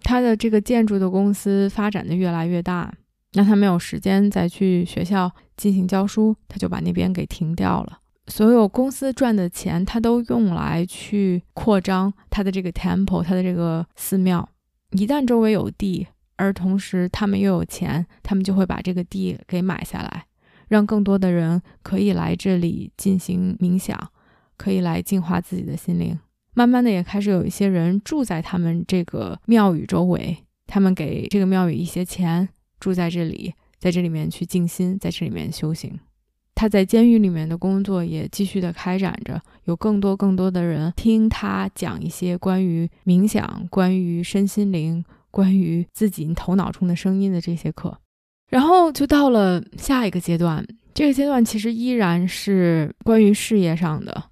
[0.00, 2.92] 他的这个建筑的公司，发展的越来越大。
[3.34, 8.00] 那他没有时间再去学校进行教书，他就把那边给停掉了。
[8.26, 14.48] 所有公司赚的钱，他都用来去扩张他的这个 temple，他的这个寺庙。
[14.90, 16.04] 一旦周围有地，
[16.34, 20.26] 而同时他们又有钱，他们就会把这个地给买下来，
[20.66, 23.96] 让更多的人可以来这里进行冥想。
[24.56, 26.18] 可以来净化自己的心灵，
[26.54, 30.36] 慢慢的也开始有一些人住在他们这个庙宇周围，
[30.66, 35.98] 他们给这个庙宇一些钱，住在这里，在这里面去静心，在这里面修行。
[36.54, 47.98] 他在监狱里面的工作也继续的开展着，有更多更多的人听他讲一些关于冥想、关于身心灵、关于自己头脑中的声音的这些课，
[48.50, 54.22] 然后就到了下一个阶段，这个阶段其实依然是关于事业上的。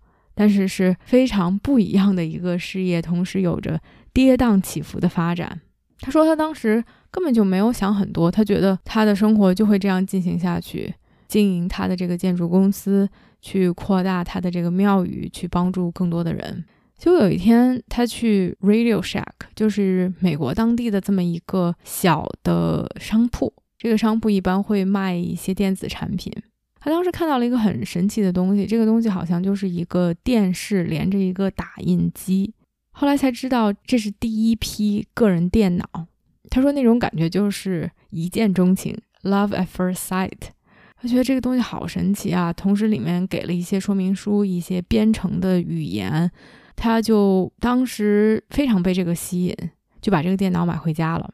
[0.40, 3.78] 但是是非常不一样的一个事业，同时有着
[4.10, 5.60] 跌宕起伏的发展。
[5.98, 10.94] 他说他当时根本就没有想很多，他觉得他的生活就会这样进行下去，
[11.28, 13.06] 经营他的这个建筑公司，
[13.42, 16.64] 去扩大他的这个庙宇，去帮助更多的人。
[16.96, 26.32] 就有一天，他去 Radio Shack，就是美国当地的这么一个小的商铺，这个商铺一般会卖一些电子产品。
[26.80, 32.52] 他当时看到了一个很神奇的东西，这个东西好像就是一个电视连着一个打印机。
[32.90, 36.06] 后来才知道这是第一批个人电脑。
[36.48, 40.48] 他说那种感觉就是一见钟情，love at first sight。
[40.96, 46.30] 他觉得这个东西好神奇啊，同时里面给了一些说明书，一些编程的语言。
[46.76, 49.56] 他就当时非常被这个吸引，
[50.00, 51.32] 就把这个电脑买回家了，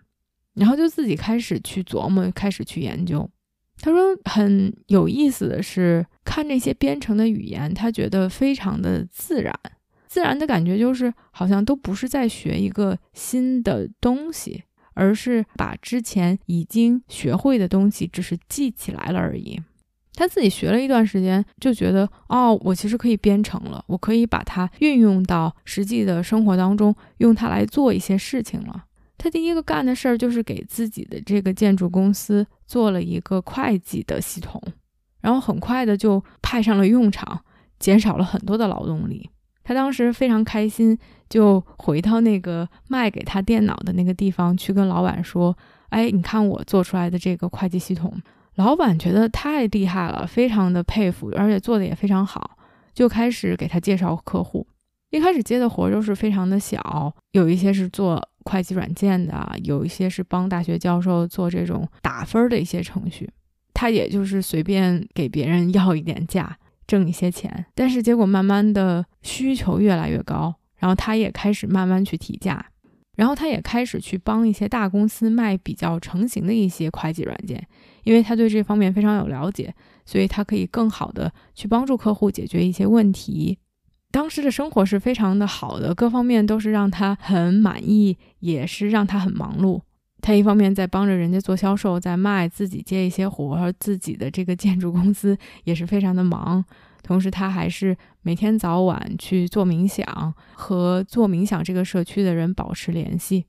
[0.54, 3.28] 然后就自己开始去琢磨，开始去研究。
[3.80, 9.54] 他说很有意思的是，看这些编程的语言，他觉得非常的自然，
[10.06, 14.64] 自然的感觉就是好像都不是在学一个新的东西，
[14.94, 19.60] 而是把之前已经学会的东西只是记起来了而已。
[20.14, 28.86] 他自己学了一段时间，就觉得哦，我其实可以编程了，我可以把它运用到实际的生活当中，用它来做一些事情了。
[29.18, 34.62] 他第一个干的事儿就是给自己的这个建筑公司做了一个会计的系统，
[35.20, 37.42] 然后很快的就派上了用场，
[37.78, 39.30] 减少了很多的劳动力。
[39.64, 40.96] 他当时非常开心，
[41.28, 45.56] 就回到那个卖给他电脑的那个地方去跟老板说
[45.90, 48.12] ：“哎，你看我做出来的这个会计系统。”
[48.54, 52.56] 老板觉得太厉害了，非常的佩服，而且做的也非常好，
[52.94, 54.66] 就开始给他介绍客户。
[55.10, 63.30] 一开始接的活都是非常的小，有一些是做会计软件的，有一些是帮大学教授做这种打分的一些程序。
[63.72, 67.66] 他也就是随便给别人要一点价，挣一些钱。
[67.74, 72.64] 但是结果慢慢的需求越来越高，然后他也开始慢慢去提价。
[73.16, 77.66] 然后他也开始去帮一些大公司卖比较成型的一些会计软件，
[78.04, 83.58] 因为他对这方面非常有了解，所以他可以更好的去帮助客户解决一些问题。
[84.16, 89.78] 当时的生活是非常的好的，各方面都是让他很满意，也是让他很忙碌。
[90.22, 96.64] 他一方面在帮着人家做销售，在卖自己接一些活，自己的这个建筑公司也是非常的忙。
[97.02, 103.44] 同时，他还是每天早晚去做冥想，和做冥想这个社区的人保持联系。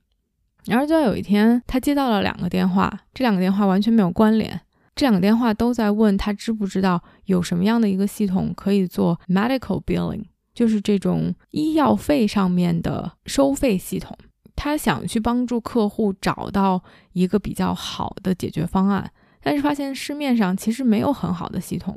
[0.66, 4.60] 然而，就在有一天，他接到了两个电话，这两个电话完全没有关联。
[4.94, 10.24] 这两个电话都在问他知不知道有什么样的一个系统可以做 medical billing，
[10.58, 14.18] 就是这种医药费上面的收费系统。
[14.56, 16.82] 他想去帮助客户找到
[17.12, 19.08] 一个比较好的解决方案，
[19.40, 21.96] 但是发现市面上其实没有很好的系统。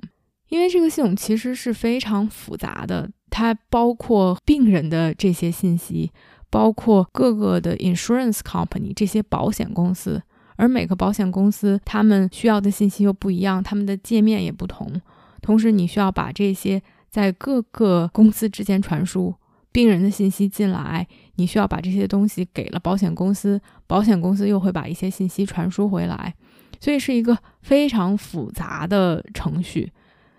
[0.49, 6.11] 因为这个系统其实是非常复杂的，它包括病人的这些信息，
[6.51, 10.21] 包括各个的 insurance company 这些保险公司，
[10.55, 15.01] 而每个保险公司他们需要的信息又不一样，他们的界面也不同。
[15.41, 16.79] 同时，你需要把这些
[17.11, 19.35] 在各个公司之间传输
[19.71, 21.05] 病人的信息进来，
[21.35, 26.33] 你需要把这些东西给了保险公司，保险公司又会把一些信息传输回来，
[26.79, 29.91] 所以是一个非常复杂的程序。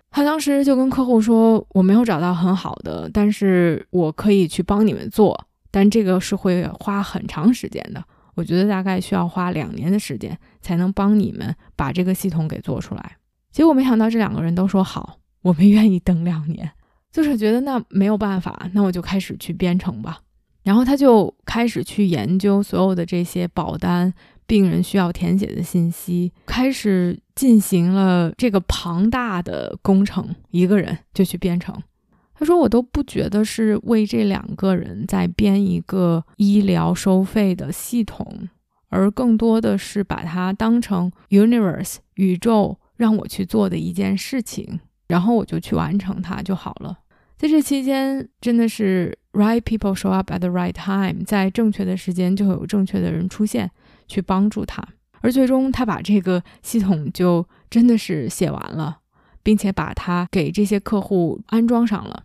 [0.09, 8.03] 他当时就跟客户说：“我没有找到很好的，但是我可以去帮你们做，但这个是会花很长时间的。
[8.35, 13.17] 我觉得大概需要花两年的时间才能帮你们把这个系统给做出来。”
[13.51, 16.71] 结果没想到这两个人都说好，我们愿意等两年，
[17.11, 20.19] 就是觉得那没有办法，那我就开始去编程吧。
[20.63, 24.11] 然后他就开始去研究所有的这些保单。
[24.45, 31.73] 病人需要填写的信息，开始进行了这个庞大的工程，一个人就去编程。
[32.35, 38.49] 他说：“我都不觉得是为这两个人在编一个医疗收费的系统，
[38.89, 44.81] 而更多的是把它当成 universe 宇宙让我去做的一件事情，
[45.13, 46.97] 然后我就去完成它就好了。
[47.37, 53.69] 在这期间，真的是 right people show up at the right time，在正确的时间就会有正确的人出现。”
[54.05, 54.85] 去帮助他，
[55.21, 58.97] 而最终他把这个系统就真的是写完了，
[59.41, 62.23] 并且把它给这些客户安装上了。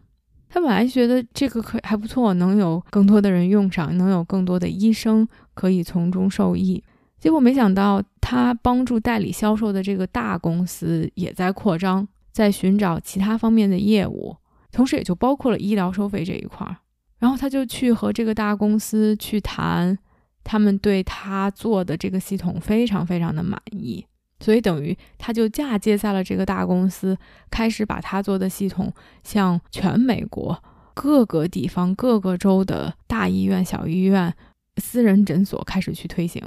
[0.51, 6.83] 他本来觉得这个可还不错，能有更多的人用上，能有更多的医生可以从中受益。
[7.21, 12.07] 结果没想到，他帮助代理销售的这个大公司也在扩张，
[12.39, 14.37] 在寻找其他方面的业务，
[14.71, 16.77] 同时也就包括了医疗收费这一块儿。
[17.19, 19.99] 然后他就去和这个大公司去谈。
[20.45, 24.07] 他们对他做的这个系统非常非常的满意，
[24.41, 27.19] 所以等于他就嫁接在了这个大公司，
[27.51, 28.91] 开始把他做的系统
[29.23, 30.63] 向全美国
[30.95, 34.33] 各个地方、各个州的大医院、小医院、
[34.79, 36.43] 私人诊所开始去推行。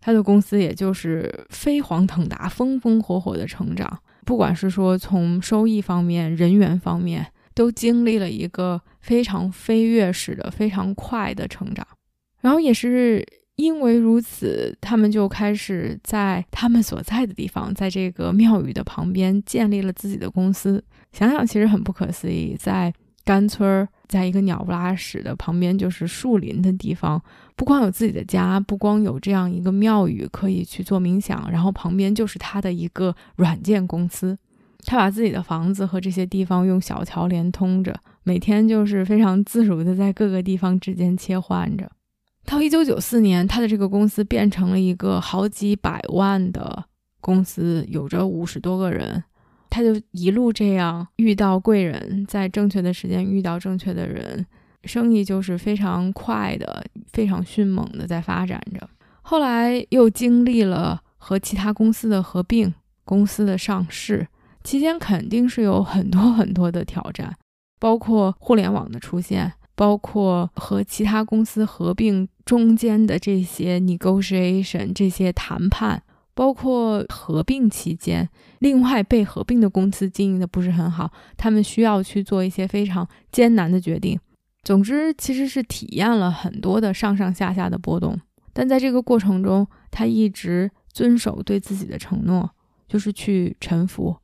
[0.00, 7.24] 他的公司也就是飞黄腾达、风风火火的成长，不管是说从收益方面、人员方面，
[7.54, 11.86] 都经历了一个非常飞跃式的、非常快的成长。
[12.40, 13.24] 然后也是
[13.54, 20.82] 因为如此，他们就开始在他们所在的地方，在这个庙宇的旁边建立了自己的公司。
[21.12, 22.92] 想想其实很不可思议，在
[23.24, 27.20] 甘村儿，在一个鸟不拉屎的旁边，就是树林的地方，
[27.54, 34.36] 不光有自己的家，不光有这样一个庙宇可以去做冥想，然后旁边就是他的一个软件公司。
[34.84, 37.92] 他把自己的房子和这些地方用小桥连通着，
[38.22, 41.90] 每天就是非常自如的在各个地方之间切换着。
[42.44, 46.84] 到一九九四年，他的这个公司变成了一个好几百万的
[47.20, 49.24] 公司，有着五十多个人。
[49.76, 54.46] 他就一路这样遇到贵人，在正确的时间遇到正确的人，
[54.84, 58.88] 生意就是非常快的、非常迅猛的在发展着。
[59.20, 62.72] 后来又经历了和其他公司的合并、
[63.04, 64.26] 公司的上市，
[64.64, 67.36] 期间肯定是有很多很多的挑战，
[67.78, 76.02] 包括互联网的出现，包括和其他公司合并中间的这些 negotiation 这些谈判，
[76.36, 78.28] 包括合并期间，
[78.58, 84.20] 另外被合并的公司经营的不是很好，他们需要去做一些非常艰难的决定。
[84.62, 88.20] 总之，其实是体验了很多的上上下下的波动，
[88.52, 92.50] 但在这个过程中，他一直遵守对自己的承诺，
[92.86, 94.14] 就是去臣服。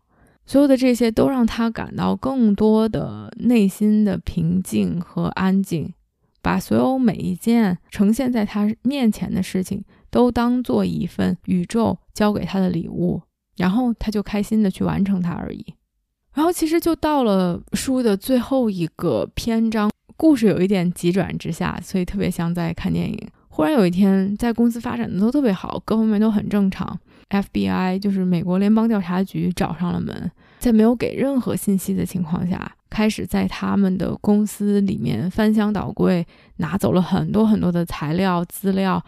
[0.45, 5.95] 所有的这些都让他感到更多的内心的平静和安静，
[6.43, 9.83] 把所有每一件呈现在他面前的事情
[10.13, 13.21] 都当做一份宇宙交给他的礼物，
[13.57, 15.75] 然后他就开心的去完成它而已。
[16.35, 19.91] 然后，其实就到了书的最后一个篇章。
[20.17, 23.19] 故事有一点急转直下，所以特别像在看电影。
[23.49, 26.99] 忽然有一天，在公司发展的都特别好，各方面都很正常。
[27.31, 39.03] FBI 就是美国联邦调查局找上了门，在没有给任何信息的情况下，开始在他们的公司里面翻箱倒柜，拿走了很多很多的材料资料，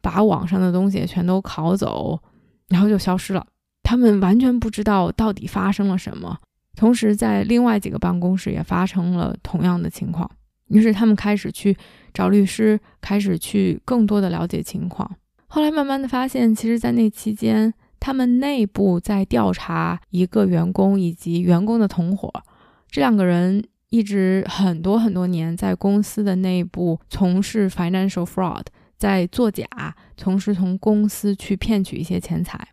[0.00, 2.18] 把网上的东西全都拷走，
[2.68, 3.46] 然后就消失了。
[3.82, 6.38] 他们完全不知道到底发生了什么。
[6.76, 10.30] 同时，在另外几个办公室也发生了同样的情况。
[10.68, 11.76] 于是他们开始去
[12.14, 15.10] 找律师，开始去更多的了解情况。
[15.48, 22.32] 后来慢慢的发现，其实，在那期间，他们内部在调查一个员工以及员工的同伙。
[22.88, 28.62] 这两个人一直很多很多年在公司的内部从事 financial fraud，
[29.00, 29.66] 在作假，
[30.14, 32.68] 同时从公司去骗取一些钱财。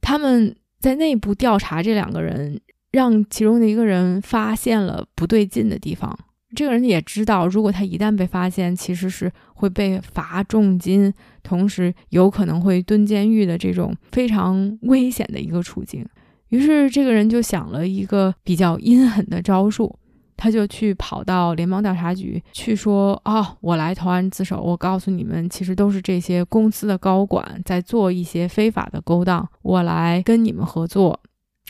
[0.00, 2.60] 他们在内部调查这两个人，
[2.90, 6.18] 让其中的一个人发现了不对劲的地方。
[6.56, 11.14] 这个人也知道，如果他一旦被发现，其实是会被罚重金，
[11.44, 16.04] 同时有可能会蹲监狱的这种非常危险的一个处境。
[16.48, 19.96] 于是，这个人就想了一个比较阴狠的招数，
[20.38, 31.20] 他就去跑到联邦调查局去说：“哦，我来投案自首，我告诉你们，其实都是这些公司的高管在做一些非法的勾当，我来跟你们合作，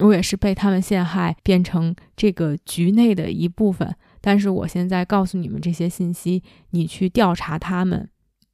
[0.00, 8.10] 我也是被他们陷害，变成这个局内的一部分。”但是我现在告诉你们这些信息，你去调查他们，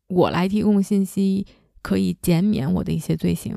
[0.09, 1.45] 我来提供信息
[1.83, 3.57] 可以减免我的一些罪行。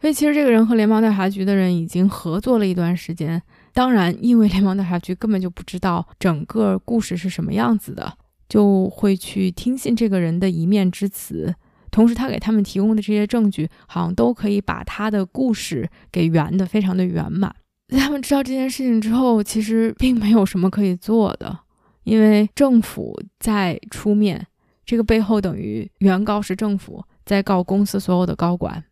[0.00, 3.40] 所以其实这个人和联邦调查局的人已经合作了一段时间。
[3.76, 8.16] 当然，因为联邦调查局根本就不知道整个故事是什么样子的，
[8.48, 11.54] 就会去听信这个人的一面之词。
[11.90, 17.54] 同时，他给他们提供的这些证据，好像都可以把他的故事给圆的非常的圆满。
[17.88, 21.58] 在他们知道这件事情之后，其实并没有什么可以做的，
[22.04, 24.46] 因为政府在出面，
[24.86, 28.82] 这个背后等于原告是政府在告公司所有的高管，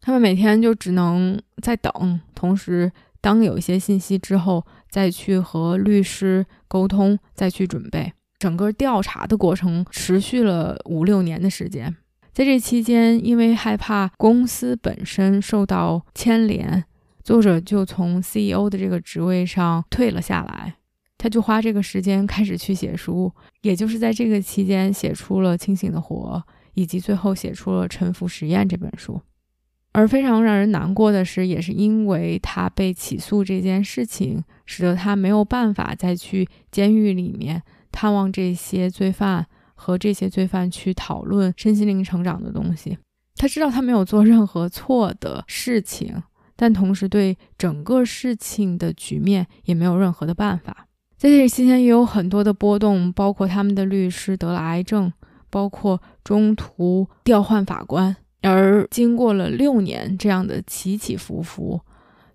[0.00, 2.90] 他们每天就只能在等，同时
[3.22, 8.12] 当有一些信息之后，再去和律师沟通，再去准备。
[8.38, 11.96] 整个调查的过程持续了五六年的时间，
[12.32, 16.84] 在这期间，因为害怕公司本身受到牵连。
[17.22, 20.74] 作者就从 CEO 的这个职位上退了下来，
[21.16, 26.42] 他就花这个时间开始去写书，也就是在这个期间写出了《清醒的活》，
[26.74, 29.20] 以及最后写出了《沉浮实验》这本书。
[29.92, 42.98] 而非常让人难过的是，也是因为他被起诉这件事情，使得他没有办法再去监狱里面探望这些罪犯，和这些罪犯去讨论身心灵成长的东西。
[43.36, 46.22] 他知道他没有做任何错的事情。
[46.54, 50.86] 但同时，对整个事情的局面也没有任何的办法。
[51.16, 55.12] 在这期间，也有很多的波动，包括他们的律师得了癌症，
[55.50, 58.14] 包括中途调换法官。
[58.42, 61.80] 而经过了六年这样的起起伏伏，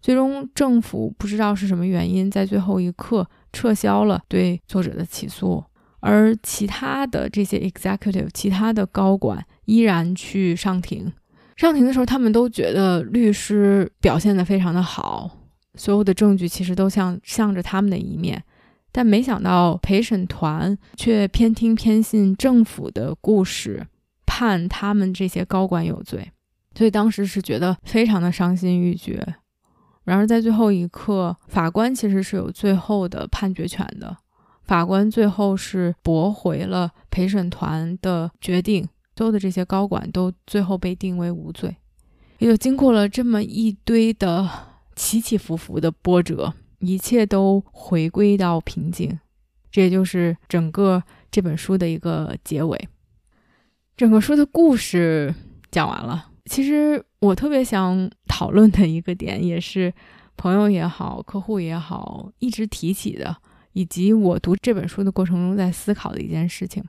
[0.01, 5.63] 最终政府不知道是什么原因，在最后一刻撤销了对作者的起诉，
[5.99, 11.11] 而其他的这些 executive，其他的高管依然去上庭。
[11.55, 15.29] 上庭的时候，他们都觉得律师表现得非常的好，
[15.75, 18.43] 所有的证据其实都向向着他们的一面，
[18.91, 23.87] 但没想到陪审团却偏听偏信政府的故事，
[24.27, 26.31] 判他们这些高管有罪，
[26.75, 29.25] 所以当时是觉得非常的伤心欲绝。
[30.03, 34.15] 然而在最后一刻，法官其实是有最后的判决权的，
[34.63, 38.87] 法官最后是驳回了陪审团的决定。
[39.15, 41.75] 所有的这些高管都最后被定为无罪，
[42.37, 44.47] 也就经过了这么一堆的
[44.95, 49.19] 起起伏伏的波折，一切都回归到平静。
[49.71, 51.01] 这也就是整个
[51.31, 52.87] 这本书的一个结尾。
[53.97, 55.33] 整个书的故事
[55.71, 56.29] 讲完了。
[56.45, 59.91] 其实我特别想讨论的一个点，也是
[60.37, 63.35] 朋友也好，客户也好，一直提起的，
[63.73, 66.83] 以及我读这本书的过程中在思考的一件事情。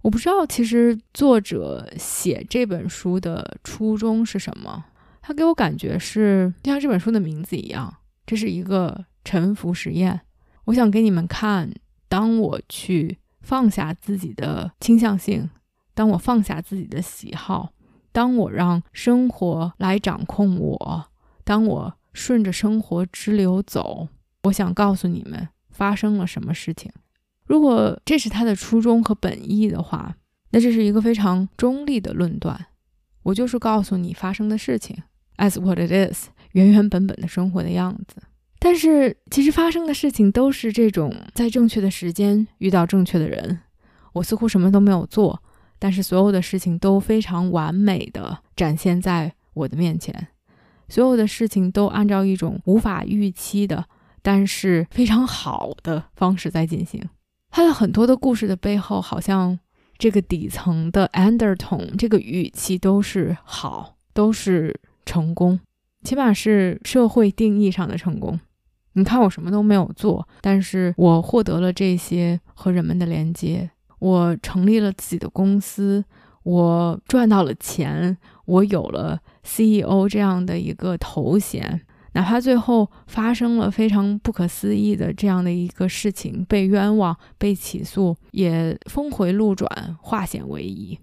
[0.00, 4.86] 我不知道，其实作者写这本书的初衷是什么？
[5.20, 7.94] 他给我感觉是，就像这本书的名字一样，
[8.24, 10.22] 这是一个沉浮实验。
[10.64, 11.70] 我想给你们看，
[12.08, 15.50] 当我去放下自己的倾向性，
[15.94, 17.72] 当我放下自己的喜好，
[18.12, 21.06] 当我让生活来掌控我，
[21.44, 24.08] 当我顺着生活支流走，
[24.42, 26.90] 我想告诉你们发生了什么事情。
[27.46, 30.16] 如果这是他的初衷和本意的话，
[30.50, 32.66] 那这是一个非常中立的论断。
[33.22, 34.96] 我就是告诉你发生的事情
[35.36, 38.16] ，as what it is，原原本本的生活的样子。
[38.58, 43.60] 但是其实发生的事情都是这种在正确的时间遇到正确的人。
[44.14, 45.42] 我似乎什么都没有做，
[45.84, 50.28] 但是所有的事情都非常完美的展现在我的面前，
[50.88, 53.84] 所有的事情都按照一种无法预期的，
[54.22, 57.06] 但是非常好的方式在进行。
[57.50, 59.58] 他的很多的故事的背后，好像
[59.98, 65.60] 这个底层的 undertone，这个语气都是好，都是成功，
[66.02, 68.40] 起码是社会定义上的成功。
[68.94, 73.70] 你看，我什么都没有做，但是我获得了这些和人们的连接，
[74.04, 76.04] 我成立了自己的公司，
[76.42, 81.80] 我赚到了钱，我有了 CEO 这样的一个头衔。
[82.12, 90.98] 哪怕最后发生了非常不可思议的这样的一个事情，被冤枉、被起诉，也峰回路转、化险为夷。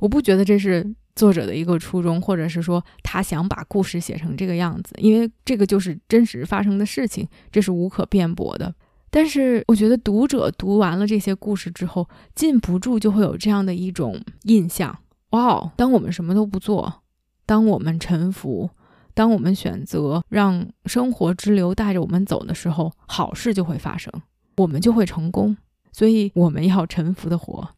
[0.00, 0.84] 我不觉得这是
[1.14, 8.74] 作者的一个初衷，或者是说他想把故事写成这个样子，因为这个就是真实发生的事情，这是无可辩驳的。
[9.12, 14.98] 但是我觉得读者读完了这些故事之后，禁不住就会有这样的一种印象：
[15.30, 17.02] 哇，当我们什么都不做，
[17.46, 18.70] 当我们臣服。
[19.14, 24.10] 当我们选择让生活之流带着我们走的时候，好事就会发生，
[24.56, 25.54] 我们就会成功。
[25.92, 27.68] 所以我们要臣服的活。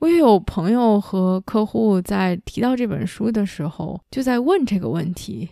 [0.00, 5.50] 我也有朋友和客户在提到这本书的时候，就在问这个问题：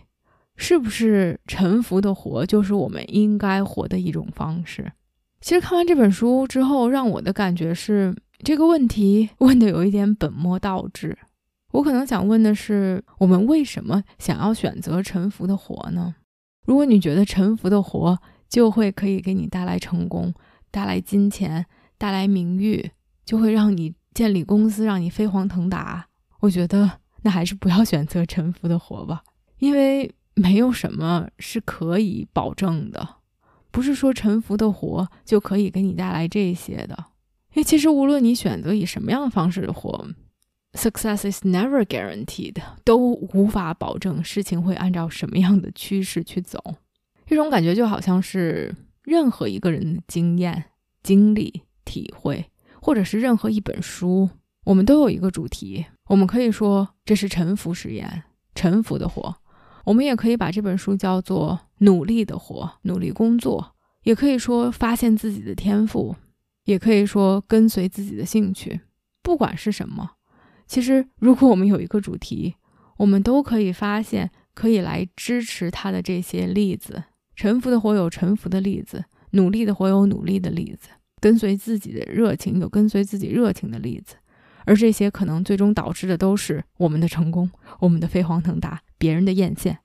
[0.57, 4.91] 是不是臣服的活就是我们应该活的一种方式？
[5.41, 11.17] 其实看完这本书之后，让我的感觉是这个问题 问的有一点本末倒置。
[11.73, 16.15] 我可能想问的是，我们为什么想要选择沉浮的活呢？
[16.65, 20.33] 如果你觉得沉浮的活就会可以给你带来成功、
[20.69, 21.65] 带来金钱、
[21.97, 22.91] 带来名誉，
[23.25, 26.05] 就会让你建立公司、让你飞黄腾达，
[26.41, 29.23] 我觉得那还是不要选择沉浮的活吧，
[29.57, 33.07] 因为没有什么是可以保证的，
[33.71, 37.05] 不是说沉浮的活就可以给你带来这些的。
[37.53, 40.07] 因为其实无论你选择以什么样的方式活。
[40.73, 42.55] Success is never guaranteed，
[42.85, 46.63] 都无法保证事情会按照什么样的趋势去走。
[47.25, 50.63] 这种感觉就好像是任何一个人的经验、
[51.03, 52.45] 经历、体会，
[52.81, 54.29] 或者是任何一本书，
[54.63, 55.85] 我们都有一个主题。
[56.05, 58.23] 我们可以说这是沉浮实验，
[58.55, 59.40] 沉浮的活；
[59.85, 63.73] 我们也可以把这本书叫做努力的活，努力工作；
[64.03, 66.15] 也可以说发现自己的天赋，
[66.65, 68.81] 也可以说跟随自己的兴趣。
[69.23, 70.11] 不管是什么。
[70.67, 72.55] 其实，如果我们有一个主题，
[72.97, 77.03] 我们都可以发现可以来支持它的这些例子。
[77.35, 84.15] 沉浮的活有沉浮的例子，努力的活有努力的例子，跟随自己的热情有跟随自己热情的例子。
[84.63, 89.75] 而这些可能最终导致的都是我们的成功，我们的飞黄腾达，别人的艳羡。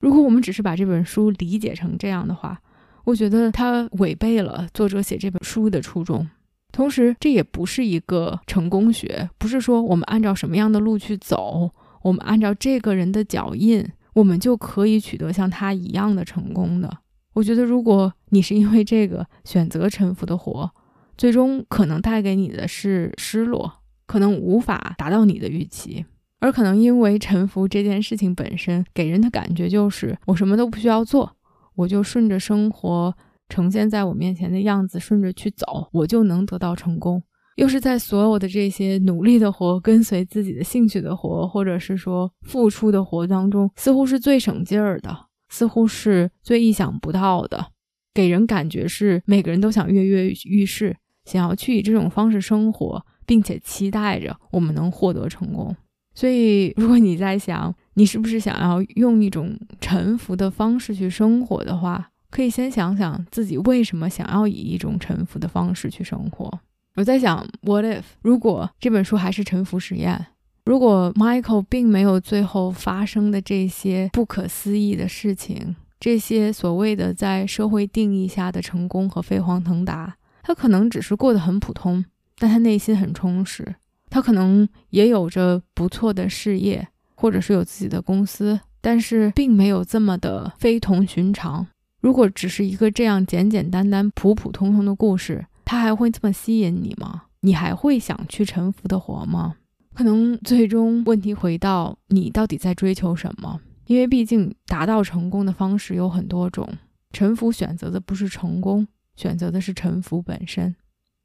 [0.00, 2.60] 如果我们只是把这本书理解成这样的话，
[3.04, 6.28] 我觉得它违背了作者写这本书的初衷。
[6.72, 11.70] 同时，这也不是一个成功学，不是说我们按照什么样的路去走，
[12.02, 16.98] 我们按照这个人的脚印，我们就可以取得像他一样的成功的。
[17.34, 20.68] 我觉得，如果你是因为这个选择臣服的活，
[21.16, 23.72] 最终可能带给你的是失落，
[24.06, 26.04] 可能无法达到你的预期，
[26.44, 31.34] 而可能因为臣服这件事情本身给人的感觉就是我什么都不需要做，
[31.74, 33.14] 我就顺着生活。
[33.48, 37.22] 呈现在我面前的样子，顺着去走，我就能得到成功。
[37.56, 45.16] 又是在所有的这些努力的活、跟随自己的兴趣的活，或者是说付出的活当中，似乎是最省劲儿的，
[45.48, 47.68] 似乎是最意想不到的，
[48.12, 55.74] 给人感觉是每个人都想跃跃欲试，想要去以这种方式生活，并且期待着我们能获得成功。
[56.14, 66.60] 所以，如果你在想你是不是想要用一种臣服的方式去生活的话，可以先想想自己为什么想要以一种臣服的方式去生活。
[66.96, 70.26] 我在想，What if 如果这本书还是臣服实验？
[70.64, 82.04] 如果 Michael 并没有最后发生的这些不可思议的事情，这些所谓的在社会定义下的成功和飞黄腾达，他可能只是过得很普通，
[82.38, 83.74] 但他内心很充实。
[84.14, 86.86] 他可能也有着不错的事业，
[87.16, 91.66] 或者是有自己的公司，但是并没有这么的非同寻常。
[92.00, 97.24] 如果只是一个这样简简单单、普普通通的故事，他还会这么吸引你吗？
[97.40, 99.56] 你还会想去沉浮的活吗？
[99.92, 103.60] 可能最终问题回到你到底在追求什么？
[103.88, 106.64] 因为毕竟达到成功的方式有很多种，
[107.12, 108.86] 沉浮选择的不是成功，
[109.16, 110.72] 选择的是沉浮本身。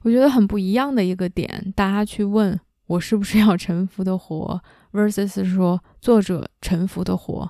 [0.04, 2.60] 我觉得很不一样的一个点，大家去问
[2.90, 4.60] 我是不是要沉浮的活
[4.92, 7.48] ，versus 说作者沉浮的活，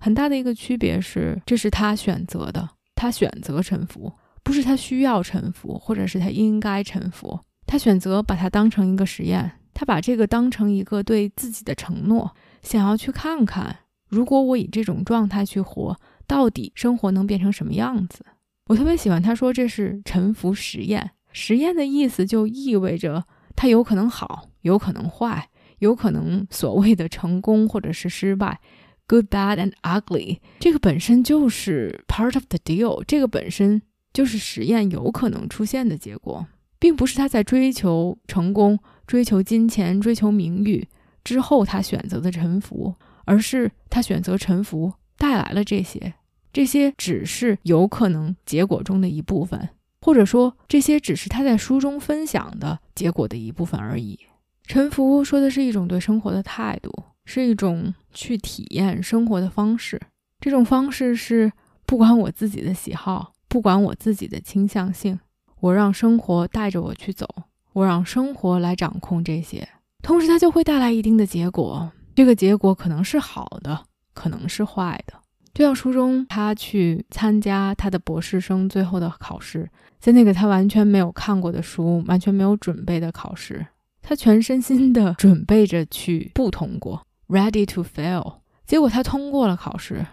[0.00, 4.12] 很大的一个区别是，这是他选择的，他选择沉浮，
[4.42, 13.76] 不是他需要沉浮，或者是他应该沉浮，他选择把它当成一个实验，他把这个当成一个对自己的承诺，想要去看看。
[14.08, 18.26] 如果我以这种状态去活，到底生活能变成什么样子？
[18.66, 21.12] 我特别喜欢他说这是沉浮实验。
[21.32, 23.24] 实验的意思就意味着
[23.60, 25.50] 它有可能好，有可能坏，
[25.80, 28.58] 有可能所谓的成功或者是失败
[29.06, 30.38] ，good, bad and ugly。
[30.60, 33.04] 这个本身就是 part of the deal。
[33.06, 33.82] 这个本身
[34.14, 36.46] 就是实验有可能出现的结果，
[36.78, 40.88] 并不是他在追求成功、追求金钱、追求名誉
[41.22, 42.94] 之后他选择的臣服。
[43.26, 46.14] 而是他选择臣服，带来了这些，
[46.50, 49.68] 这些只是有可能结果中的一部分，
[50.00, 54.18] 或者说这些只是他在书中分享的结果的一部分而已。
[54.64, 56.90] 沉浮说的是一种对生活的态度，
[57.24, 60.00] 是一种去体验生活的方式。
[60.40, 61.52] 这种方式是
[61.84, 65.18] 不管我自己的喜好，不管我自己的倾向性，
[65.60, 67.28] 我让生活带着我去走，
[67.72, 69.68] 我让生活来掌控这些，
[70.02, 71.90] 同时它就会带来一定的结果。
[72.14, 73.84] 这个结果可能是好的，
[74.14, 75.14] 可能是坏的。
[75.52, 83.66] 就像书中他去参加他的博士生最后的考试，在那个他完全没有看过的书、完全没有准备的考试，
[84.00, 88.34] 他全身心的准备着去不通过，ready to fail。
[88.64, 90.06] 结果他通过了考试，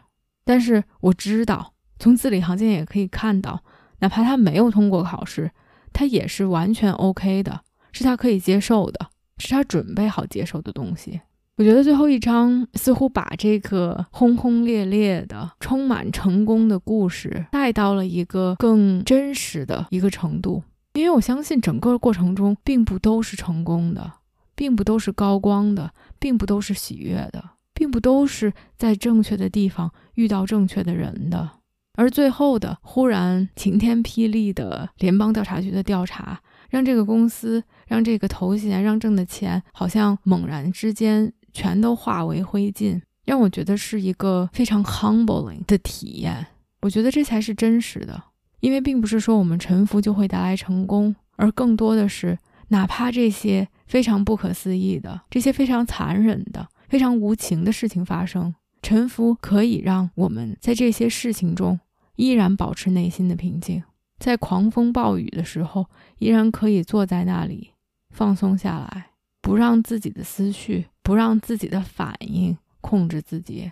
[0.43, 3.63] 但是我知道，从字里行间也可以看到，
[3.99, 5.51] 哪怕他没有通过考试，
[5.93, 7.61] 他也是完全 OK 的，
[7.91, 11.21] 是他可以接受的，是他准备好接受的东西。
[11.57, 20.61] 我觉得最后一章似乎把这个轰轰烈烈的、充满成功的故事带到了一个更真实的一个程度，
[20.93, 24.13] 因为我相信整个过程中并不都是成功的，
[24.55, 27.43] 并不都是高光的，并不都是喜悦的，
[27.73, 31.49] 并不都是在正确的地方遇到正确的人的，
[31.95, 36.39] 而最后的忽然晴天霹雳的联邦调查局的调查，
[36.69, 41.33] 让这个公司、让这个头衔、让挣的钱，好像猛然之间。
[41.57, 46.45] 全都化为灰烬，让我觉得是一个非常 humbling 的体验。
[46.81, 48.25] 我觉得这才是真实的，
[48.59, 52.37] 因为并不是说我们臣服就会带来成功，而更多的是，
[52.67, 58.53] 哪怕这些非常不可思议的、这些非常残忍的、非常无情的事情发生，
[58.83, 61.79] 臣服可以让我们在这些事情中
[62.17, 63.81] 依然保持内心的平静，
[64.19, 65.87] 在狂风暴雨的时候，
[66.19, 67.71] 依然可以坐在那里
[68.13, 69.07] 放松下来，
[69.41, 70.85] 不让自己的思绪。
[71.07, 73.71] 不让自己的反应控制自己，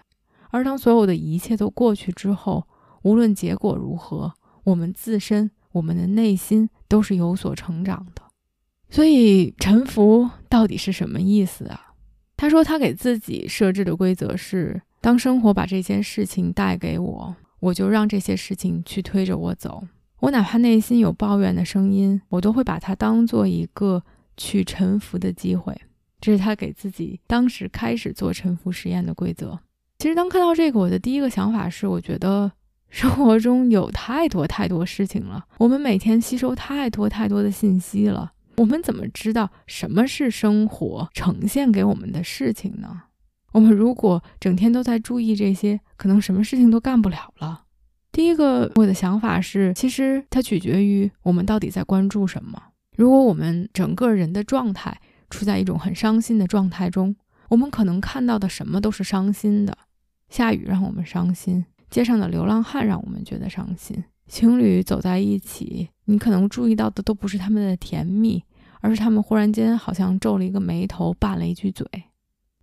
[0.52, 2.66] 而当所有的一切都过去之后，
[3.02, 4.34] 无论结果如何，
[4.64, 8.22] 我们自身、我们的内心都是有所成长的。
[8.90, 11.94] 所以，臣服到底是什么意思啊？
[12.38, 19.86] 他说，他给自己设置的规则是：当生活把这件事情带给我，我就让这些事情去推着我走。
[20.22, 24.02] 我哪怕内心有抱怨的声音，我都会把它当做一个
[24.38, 25.78] 去臣服的机会。
[26.26, 29.60] 这是他给自己当时开始做沉浮实验的规则。
[30.00, 32.52] 其实，当看到这个，我的第一个想法是，我觉得
[32.90, 43.04] 生活中有太多太多事情了，我们每天吸收太多太多的信息了，我们怎么知道什么是生活呈现给我们的事情呢？
[43.52, 47.66] 我们如果整天都在注意这些，可能什么事情都干不了了。
[48.12, 52.60] 第一个，我的想法是，其实它取决于我们到底在关注什么。
[52.98, 55.00] 如果我们整个人的状态，
[55.30, 57.16] 处在一种很伤心的状态中，
[57.50, 59.78] 我们可能看到的什么都是伤心的。
[60.30, 64.04] 下雨让我们伤心，街上的流浪汉让我们觉得伤心。
[64.28, 68.44] 情侣走在一起，你可能注意到的都不是他们的甜蜜，
[68.82, 71.86] 而是他们忽然间好像皱了一个眉头，拌了一句嘴。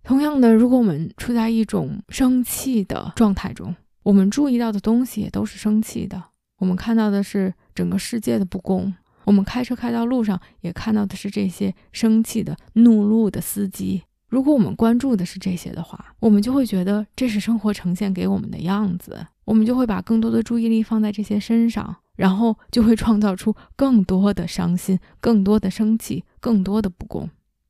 [0.03, 6.21] 同样的，如果我们处在一种生气的状态中，我们注意到的东西也都是生气的。
[6.57, 8.93] 我们看到的是整个世界的不公。
[9.25, 14.03] 我们开车开到路上，也看到的是这些生气的、怒路的司机。
[14.27, 19.27] 如果我们关注的是这些的话，我们就会觉得这是生活呈现给我们的样子。
[19.45, 27.29] 我们就会把更多的注意力放在这些身上，然后就会创造出更多的伤心、更多的生气、更多的不公。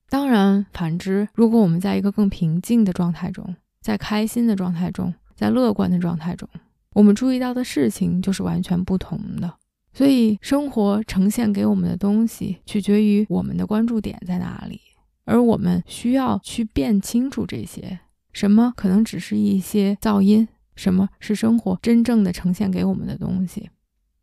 [0.10, 6.48] 当然，反之，如果我们在一个更平静的状态中，在开心的状态中，在乐观的状态中，
[6.94, 9.52] 我们注意到的事情就是完全不同的。
[9.94, 14.82] 所以，生活呈现给我们的东西，取决于我们的关注点在哪里，
[15.26, 18.00] 而我们需要去辨清楚这些：
[18.32, 23.70] 什么可能只是一些噪音，什么是生活真正的呈现给我们的东西。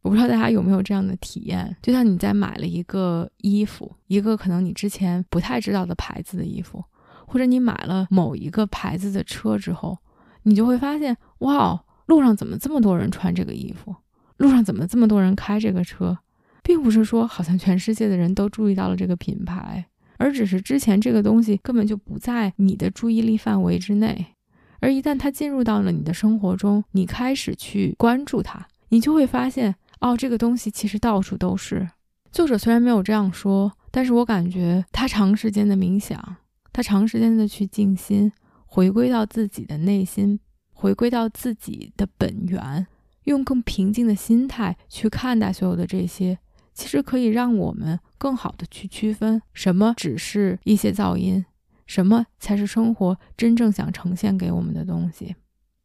[0.02, 6.82] 我不知道大家有没有这样的体验，就像你在买了一个衣服，一个可能你之前不太知道的牌子的衣服，
[7.26, 9.98] 或者你买了某一个牌子的车之后，
[10.42, 13.94] 你就会发现，哇，路上怎么这么多人穿这个衣服？
[14.40, 16.18] 路上怎么这么多人开这个车？
[16.62, 19.84] 并不是说好像全世界的人都注意到了这个品牌，
[20.16, 24.34] 而只是之前这个东西根本就不在你的注意力范围之内，
[24.80, 29.74] 而一旦它进入到了你的生活中，你开始去关注它，你就会发现。
[30.00, 31.86] 哦，这个东西其实到处都是。
[32.32, 36.36] 作者虽然没有这样说，但是我感觉他长时间的冥想，
[36.72, 38.32] 他长时间的去静心，
[38.64, 40.40] 回归到自己的内心，
[40.72, 42.86] 回归到自己的本源，
[43.30, 46.38] 用更平静的心态去看待所有的这些，
[46.74, 51.44] 其实可以让我们更好的去区分什么只是一些噪音，
[51.86, 55.34] 什么才是生活真正想呈现给我们的东西。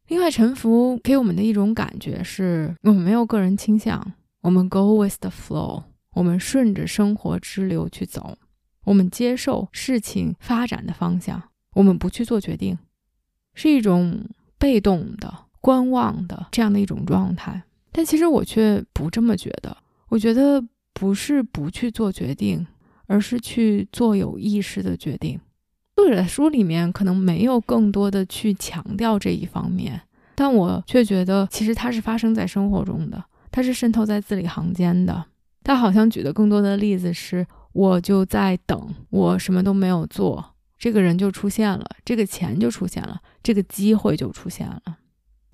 [0.08, 5.82] 另外，沉浮给我们的一种感觉是，我们没有个人倾向，我们 go with the flow，
[6.14, 8.38] 我们顺着生活之流去走，
[8.84, 11.42] 我们接受事情发展的方向，
[11.74, 12.78] 我们不去做决定，
[13.54, 14.28] 是一种
[14.58, 17.62] 被动的、观望的这样的一种状态。
[17.92, 19.76] 但其实我却不这么觉得，
[20.08, 22.66] 我觉得不是不去做决定，
[23.06, 25.40] 而是去做有意识的决定。
[25.96, 30.02] 作者的书里面可能没有更多的去强调这一方面，
[30.34, 35.24] 但我却觉得其实它是发生在生活中的，它是渗透在字里行间的。
[35.64, 44.82] 他好像举的更多的例子是，我就在等，我什么都没有做，这个人就出现了，这个钱就出现了，这个机会就出现了。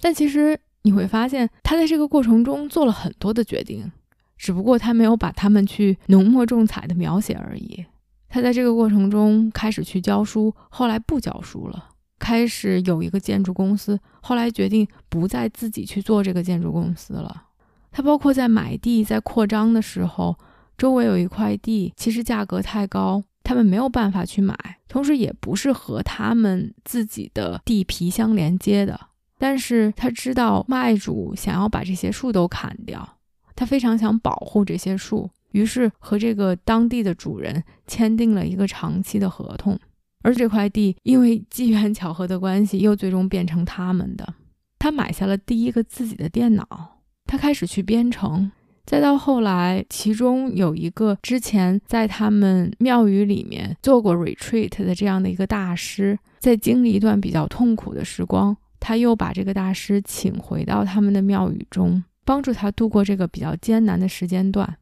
[0.02, 3.92] 但其实你会发现，他在这个过程中做了很多的决定，
[4.36, 7.86] 只不过他没有把他们去浓墨重彩的描写而已。
[8.28, 17.44] 他在这个过程中开始去教书，后来不教书了，开始有一个建筑公司，后来决定不再自己去做这个建筑公司了。
[17.92, 20.36] 他包括在买地、在扩张的时候，
[20.76, 24.56] 周围有一块地，其实价格太高，他们没有办法去买，
[24.88, 28.98] 同时也不是和他们自己的地皮相连接的。
[29.42, 33.16] 但是他知道卖主想要把这些树都砍掉，
[33.56, 35.28] 他非常想保护这些树。
[35.50, 39.76] 于是和这个当地的主人签订了一个长期的合同，
[40.22, 44.32] 而这块地因为机缘巧合的关系，又最终变成他们的。
[44.78, 48.48] 他买下了第一个自己的电脑，他开始去编程，
[48.86, 64.76] 再到后来，其中有一个之前在他们庙宇里面做过 retreat 的这样的一个大师，在经历一段比较痛苦的时光，他又把这个大师请回到他们的庙宇中，帮助他度过这个比较艰难的时间段。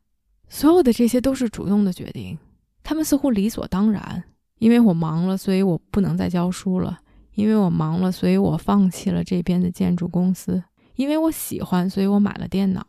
[0.48, 2.38] 所有的这些都是主动的决定，
[2.82, 4.24] 他们似乎理所当然。
[4.58, 6.96] 因为我忙了，所以我不能再教书了；
[7.34, 10.62] 因为我忙了，所以我放弃了这边的建筑公司；
[10.96, 12.80] 因为我喜欢，所以我买了电脑；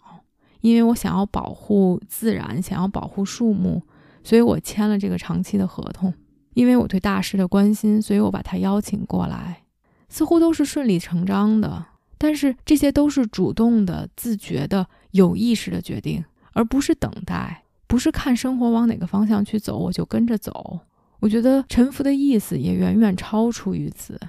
[0.61, 3.81] 因为我想要保护自然，想要保护树木，
[4.23, 6.11] 所以我签了这个长期的合同；
[6.53, 9.63] 因为我对大师的关心，所以我把他邀请过来。
[10.11, 11.85] 似乎都是顺理成章的，
[12.17, 16.23] 但是这些都是主动的、自觉的、有意识的决定。
[16.53, 20.81] 而不是等待，不是看生活往哪个方向去走，我就跟着走。
[21.21, 24.19] 我觉得臣服的意思也远远超出于此。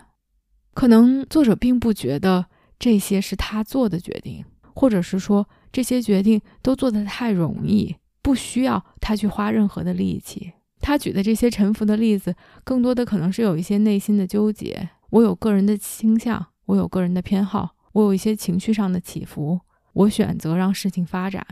[0.73, 2.47] 可能作者并不觉得
[2.79, 10.53] 这些是他做的决定，或者是说这些决定都做得太容易，不需要他去花任何的力气。
[10.81, 14.91] 他举的这些臣服的例子，更多的可能是有一些内心的纠结。
[15.13, 19.61] 我有个人的倾向，我有个人的偏好，我有一些情绪上的起伏，
[19.93, 21.47] 我选择让事情发展。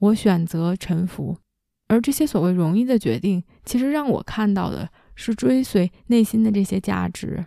[0.00, 1.38] 我选择臣服，
[1.86, 7.46] 而这些所谓容易的决定，其实让我看到的是追随内心的这些价值，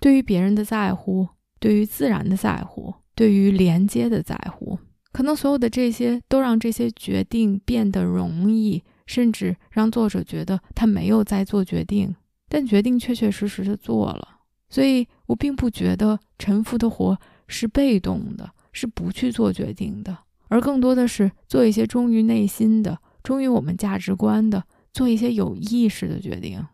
[0.00, 1.26] 对于别人的在乎，
[1.58, 4.78] 对于自然的在乎，对于连接的在乎。
[5.10, 12.14] 可能所有的这些都让这些决定变得容易，甚至让作者觉得他没有在做决定，
[12.48, 14.37] 但决定确确实实的做了。
[14.68, 20.16] 所以我并不觉得臣服的活是被动的，是不去做决定的。
[20.48, 26.64] 而更多的是做一些忠于内心的、忠于我们价值观的，做一些有意识的决定。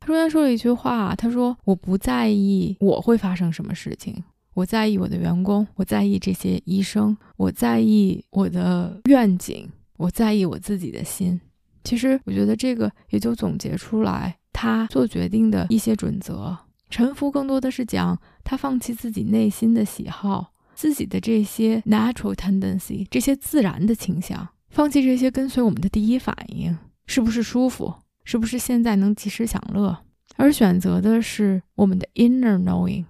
[0.00, 4.22] 他中间说了一句话，他说：“我不在意我会发生什么事情，
[4.54, 11.40] 我在意我的员工，我在意这些医生，我在意我的愿景，我在意我自己的心。
[11.82, 16.56] 其实，我觉得这个也就总结出来他做决定的一些准则。
[16.88, 26.76] 臣服更多的是讲他放弃自己内心的喜好，自己的这些 natural tendency，这些自然的倾向，放弃这些跟随我们的第一反应，
[27.06, 30.04] 是不是舒服，是不是现在能及时享乐，
[30.36, 33.04] 而选择的是我们的 inner knowing，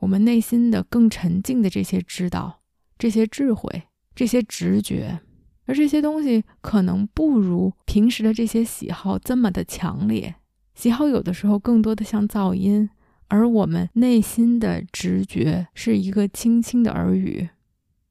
[0.00, 2.60] 我们内心的更沉静的这些知道，
[2.98, 5.20] 这些智慧，这些直觉。
[5.64, 10.34] 而这些东西可能不如平时的这些喜好这么的强烈，
[10.74, 12.90] 喜好有的时候更多的像噪音，
[13.32, 17.48] 而我们内心的直觉是一个轻轻的耳语。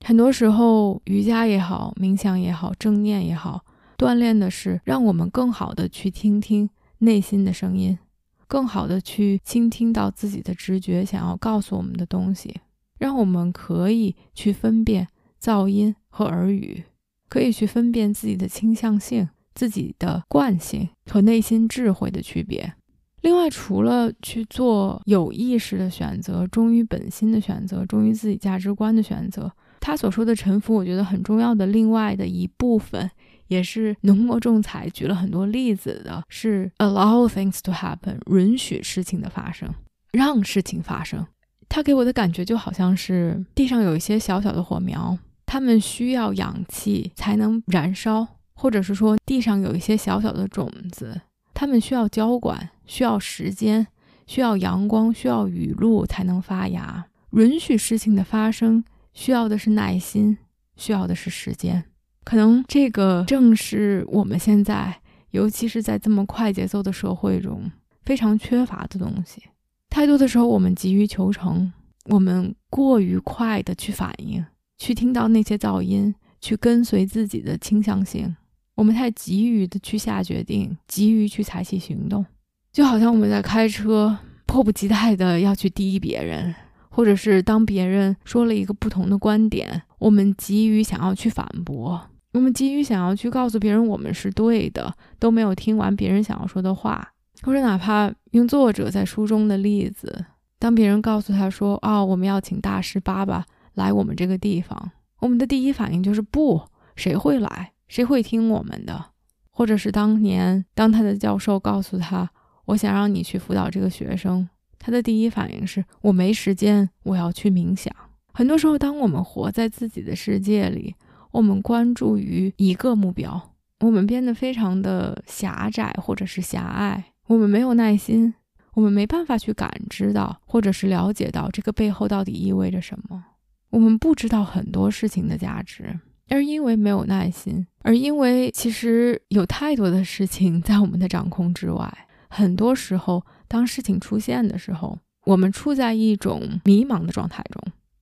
[0.03, 3.63] 很多时候，瑜伽也好，冥想也好，正念也好，
[3.99, 6.67] 锻炼的是让我们更好的去听听
[6.97, 7.99] 内心的声音，
[8.47, 12.59] 更好的去倾听到自己的直觉想要告诉我们的东西，
[12.97, 15.07] 让我们可以去分辨
[15.39, 16.85] 噪音和耳语。
[17.29, 22.73] 可以去分辨自己的倾向性、自己的惯性和内心智慧的区别。
[23.21, 33.09] 另外，除了去做有意识的选择、忠于本心的选择、忠于自己价值观的选择，他所说的臣服，我觉得很重要的另外的一部分，
[33.47, 39.69] 也是浓墨重彩举了很多例子的，是 allow things to happen，允许事情的发生，
[40.11, 41.25] 让事情发生。
[41.69, 45.17] 他给我的感觉就好像是地上有一些小小的火苗。
[45.45, 51.19] 它们需要氧气才能燃烧，或者是说地上有一些小小的种子，
[51.61, 53.85] 它们需要浇灌，需要时间，
[54.25, 57.05] 需要阳光，需要雨露才能发芽。
[57.33, 58.83] 允许事情的发生，
[59.13, 60.39] 需要的是耐心，
[60.75, 61.83] 需要的是时间。
[62.23, 69.43] 可能这个正是我们现在，尤其是在这么快节奏的社会中，非常缺乏的东西。
[69.87, 71.71] 太多的时候，我们急于求成，
[72.05, 74.43] 我们过于快的去反应。
[74.79, 78.35] 去听到那些噪音，去跟随自己的倾向性。
[78.81, 82.25] 我们太急于的去下决定，急于去采取行动，
[82.71, 84.17] 就好像我们在开车，
[84.47, 86.51] 迫不及待的要去滴别人，
[86.89, 97.07] 或者是当别人说了一个不同的观点，我们急于想要去反驳，我们急于想要去告诉别人我们是对的，都没有听完别人想要说的话，
[97.43, 100.25] 或者哪怕用作者在书中的例子，
[100.57, 106.59] 当别人告诉他说：“哦，我们要请大师爸爸。”来我们这个地方，我们的第一反应就是不，
[106.95, 107.71] 谁会来？
[107.91, 109.07] 谁会听我们的？
[109.49, 112.31] 或者是当年当他的教授告诉他，
[112.63, 114.47] 我想让你去辅导这个学生，
[114.79, 117.93] 他的第一反应是我没时间，我要去冥想。
[118.33, 120.95] 很多时候，当我们活在自己的世界里，
[121.31, 128.33] 我们关注于一个目标，我们变得非常的狭窄或者是狭隘，我们没有耐心，
[128.75, 133.25] 我们没办法去感知到或者是了解到这个背后到底意味着什么。
[133.71, 135.99] 我们不知道很多事情的价值，
[136.31, 142.07] 而因为没有耐心，而因为其实有太多的事情在我们的掌控之外。
[142.29, 147.61] 很多时候，当事情出现的时候，我们处在一种迷茫的状态中，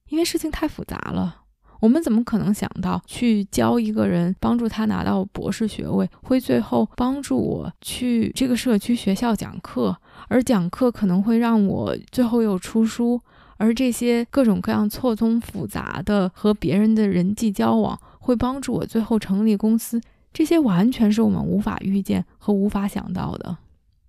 [0.10, 1.38] 因为事情太复杂了。
[1.80, 13.20] 我们怎么可能想到去教一个人，帮助他拿到博士学位，会最后帮助我去这个社区学校讲课，而讲课可能会让我最后又出书。
[13.58, 18.00] 而这些各种各样错综复杂的和别人的人际交往，
[18.30, 20.00] 会帮助我最后成立公司。
[20.32, 23.58] 这些完全是我们无法预见和无法想到的。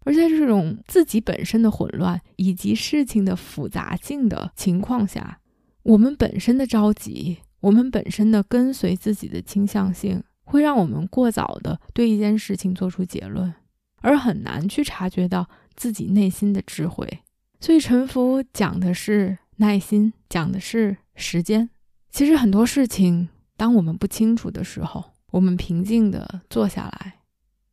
[0.05, 5.41] 而在这种自己本身的混乱以及事情的复杂性的情况下，
[5.83, 13.55] 我们本身的着急，我们本身的跟随自己的倾向性，会让我们过早的对一件事情做出结论，
[14.03, 17.21] 而很难去察觉到自己内心的智慧。
[17.59, 21.71] 所以，沉浮讲的是耐心，讲的是时间。
[22.11, 23.29] 其实很多事情，
[23.61, 27.21] 当我们不清楚的时候，我们平静地坐下来，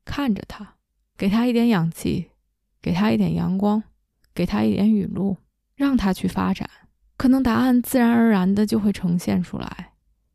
[0.03, 0.75] 看着它，
[1.15, 2.31] 给它一点氧气，
[2.81, 3.81] 给它一点阳光，
[4.35, 5.38] 给它一点雨露，
[5.75, 6.69] 让它去发展，
[7.15, 9.93] 可能答案自然而然的就会呈现出来，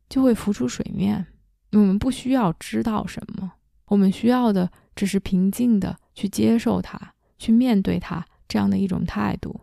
[0.09, 1.27] 就会浮出水面。
[1.73, 3.51] 我们不需要知道什么，
[3.85, 8.25] 我们需要的只是平静地去接受它，去面对它。
[8.47, 9.61] 这样的一种态度，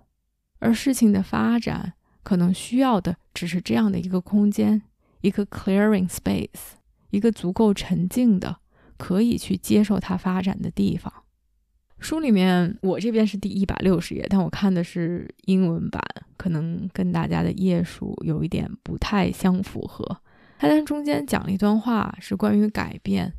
[0.60, 4.82] 而事情的发展可能需要的只是这样的一个空间，
[5.20, 6.72] 一个 clearing space，
[7.10, 8.56] 一个足够沉静的
[8.96, 11.12] 可以去接受它发展的地方。
[11.98, 16.02] 书里面我这边是第一百六十页，但我看的是英文版，
[16.38, 20.22] 可能跟大家的页数有一点不太相符合。
[20.58, 23.32] 他在中间讲了一段话，是关于改变，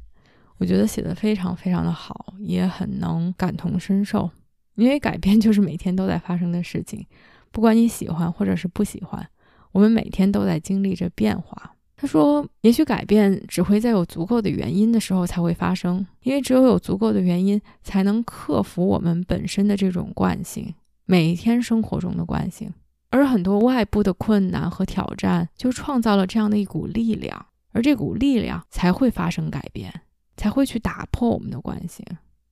[0.57, 4.29] 我觉得写的非常非常的好，也很能感同身受。
[4.75, 7.05] 因为改变就是每天都在发生的事情，
[7.51, 9.27] 不管你喜欢或者是不喜欢，
[9.71, 11.75] 我们每天都在经历着变化。
[11.95, 20.73] 他说：“也许改变只会在有足够的原因的时候才会发生，因为只有有足够的原因，才能克服我们本身的这种惯性，
[21.05, 22.73] 每一天生活中的惯性。
[23.11, 29.93] 而很多外部的困难和挑战，就创造了这样的一股力量，而这股力量才会发生改变，
[30.35, 32.03] 才会去打破我们的惯性。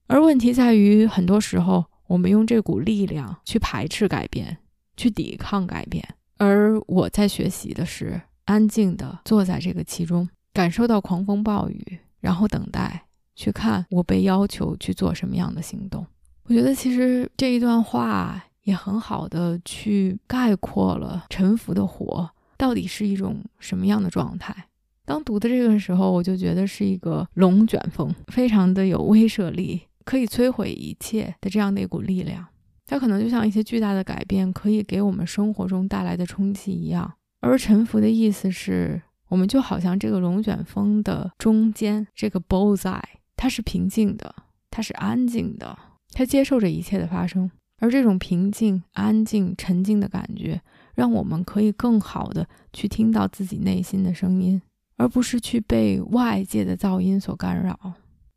[0.05, 4.57] 而问题在于，很多时候我们用这股力量去排斥改变，
[4.95, 6.07] 去抵抗改变。
[6.39, 8.19] 而我在学习的是。”
[8.49, 16.03] 安静地坐在这个其中，感受到狂风暴雨，然后等待去看我被要求去做什么样的行动。
[16.45, 22.27] 我觉得其实这一段话也很好的去概括了沉浮的火
[22.57, 24.65] 到底是一种什么样的状态。
[25.05, 32.47] 当读的这个时候，我就觉得是一个龙卷风，非常的有威慑力，可以摧毁一切的这样的一股力量。
[32.89, 37.13] 它可能就像一些巨大的改变可以给我们生活中带来的冲击一样。
[37.39, 42.99] 而沉浮的意思是，我们就好像这个龙卷风的中间，这个 bullseye，
[43.35, 44.33] 它是平静的，
[44.71, 45.77] 它是安静的，
[46.13, 47.51] 它接受着一切的发生。
[47.77, 50.59] 而这种平静、安静、沉静的感觉，
[50.95, 54.59] 让我们可以更好的去听到自己内心的声音，
[54.97, 57.79] 而不是去被外界的噪音所干扰。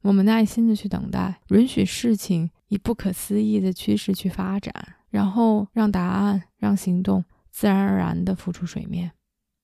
[0.03, 4.75] 我们耐心的去等待，允许事情以不可思议的趋势去发展，
[5.11, 7.23] 然后让答案、让行动。
[7.51, 9.12] 自然而然地浮出水面，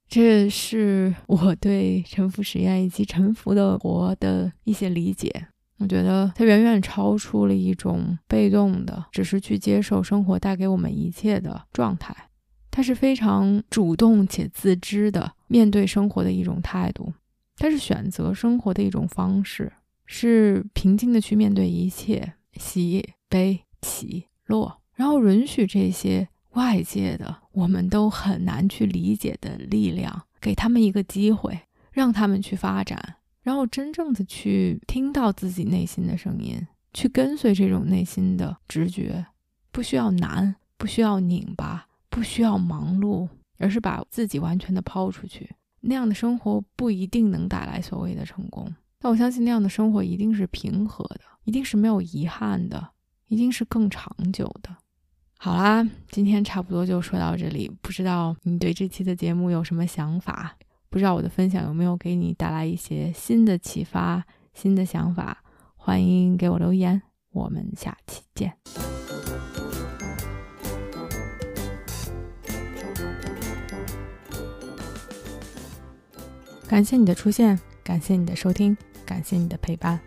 [0.06, 5.48] 这是我对沉浮实验以及沉浮的活的一些理解。
[5.78, 12.14] 我觉得它远远超出了一种被动的，只是去接受生活带给我们一切的状态。
[12.70, 17.14] 它是非常主动且自知的面对生活的一种态度，
[17.56, 19.72] 它是选择生活的一种方式，
[20.04, 26.28] 是平静的去面对一切喜悲起落，然后允许这些。
[26.52, 31.56] 外界的我们都很难去理解的力量，给他们一个机会，
[31.92, 39.24] 让他们去发展，然后真正的去听到自己内心的声音，去跟随这种内心的直觉，
[39.70, 43.28] 不需要难，不需要拧巴，不需要忙碌，
[43.58, 45.48] 而是把自己完全的抛出去。
[45.80, 52.90] 那样的生活不一定能带来所谓的成功，但我相信那样的生活一定是平和的，一定是没有遗憾的，
[53.28, 54.74] 一定是更长久的。
[55.38, 57.70] 好啦，今天差不多就说到这里。
[57.80, 60.56] 不知道你对这期的节目有什么想法？
[60.90, 65.44] 不知道我的分享有没有给你带来一些新的启发、新的想法？
[65.76, 67.00] 欢迎给我留言。
[67.30, 68.52] 我们下期见。
[76.66, 78.76] 感谢你的出现，感谢你的收听，
[79.08, 79.98] 感谢你的陪伴。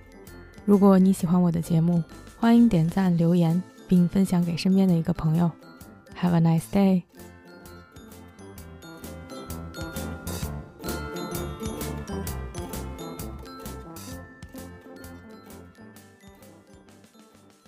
[0.64, 2.04] 如果你喜欢我的节目，
[2.40, 3.60] 欢迎点赞留言。
[3.92, 5.52] 并分享给身边的一个朋友。
[6.18, 7.04] Have a nice day.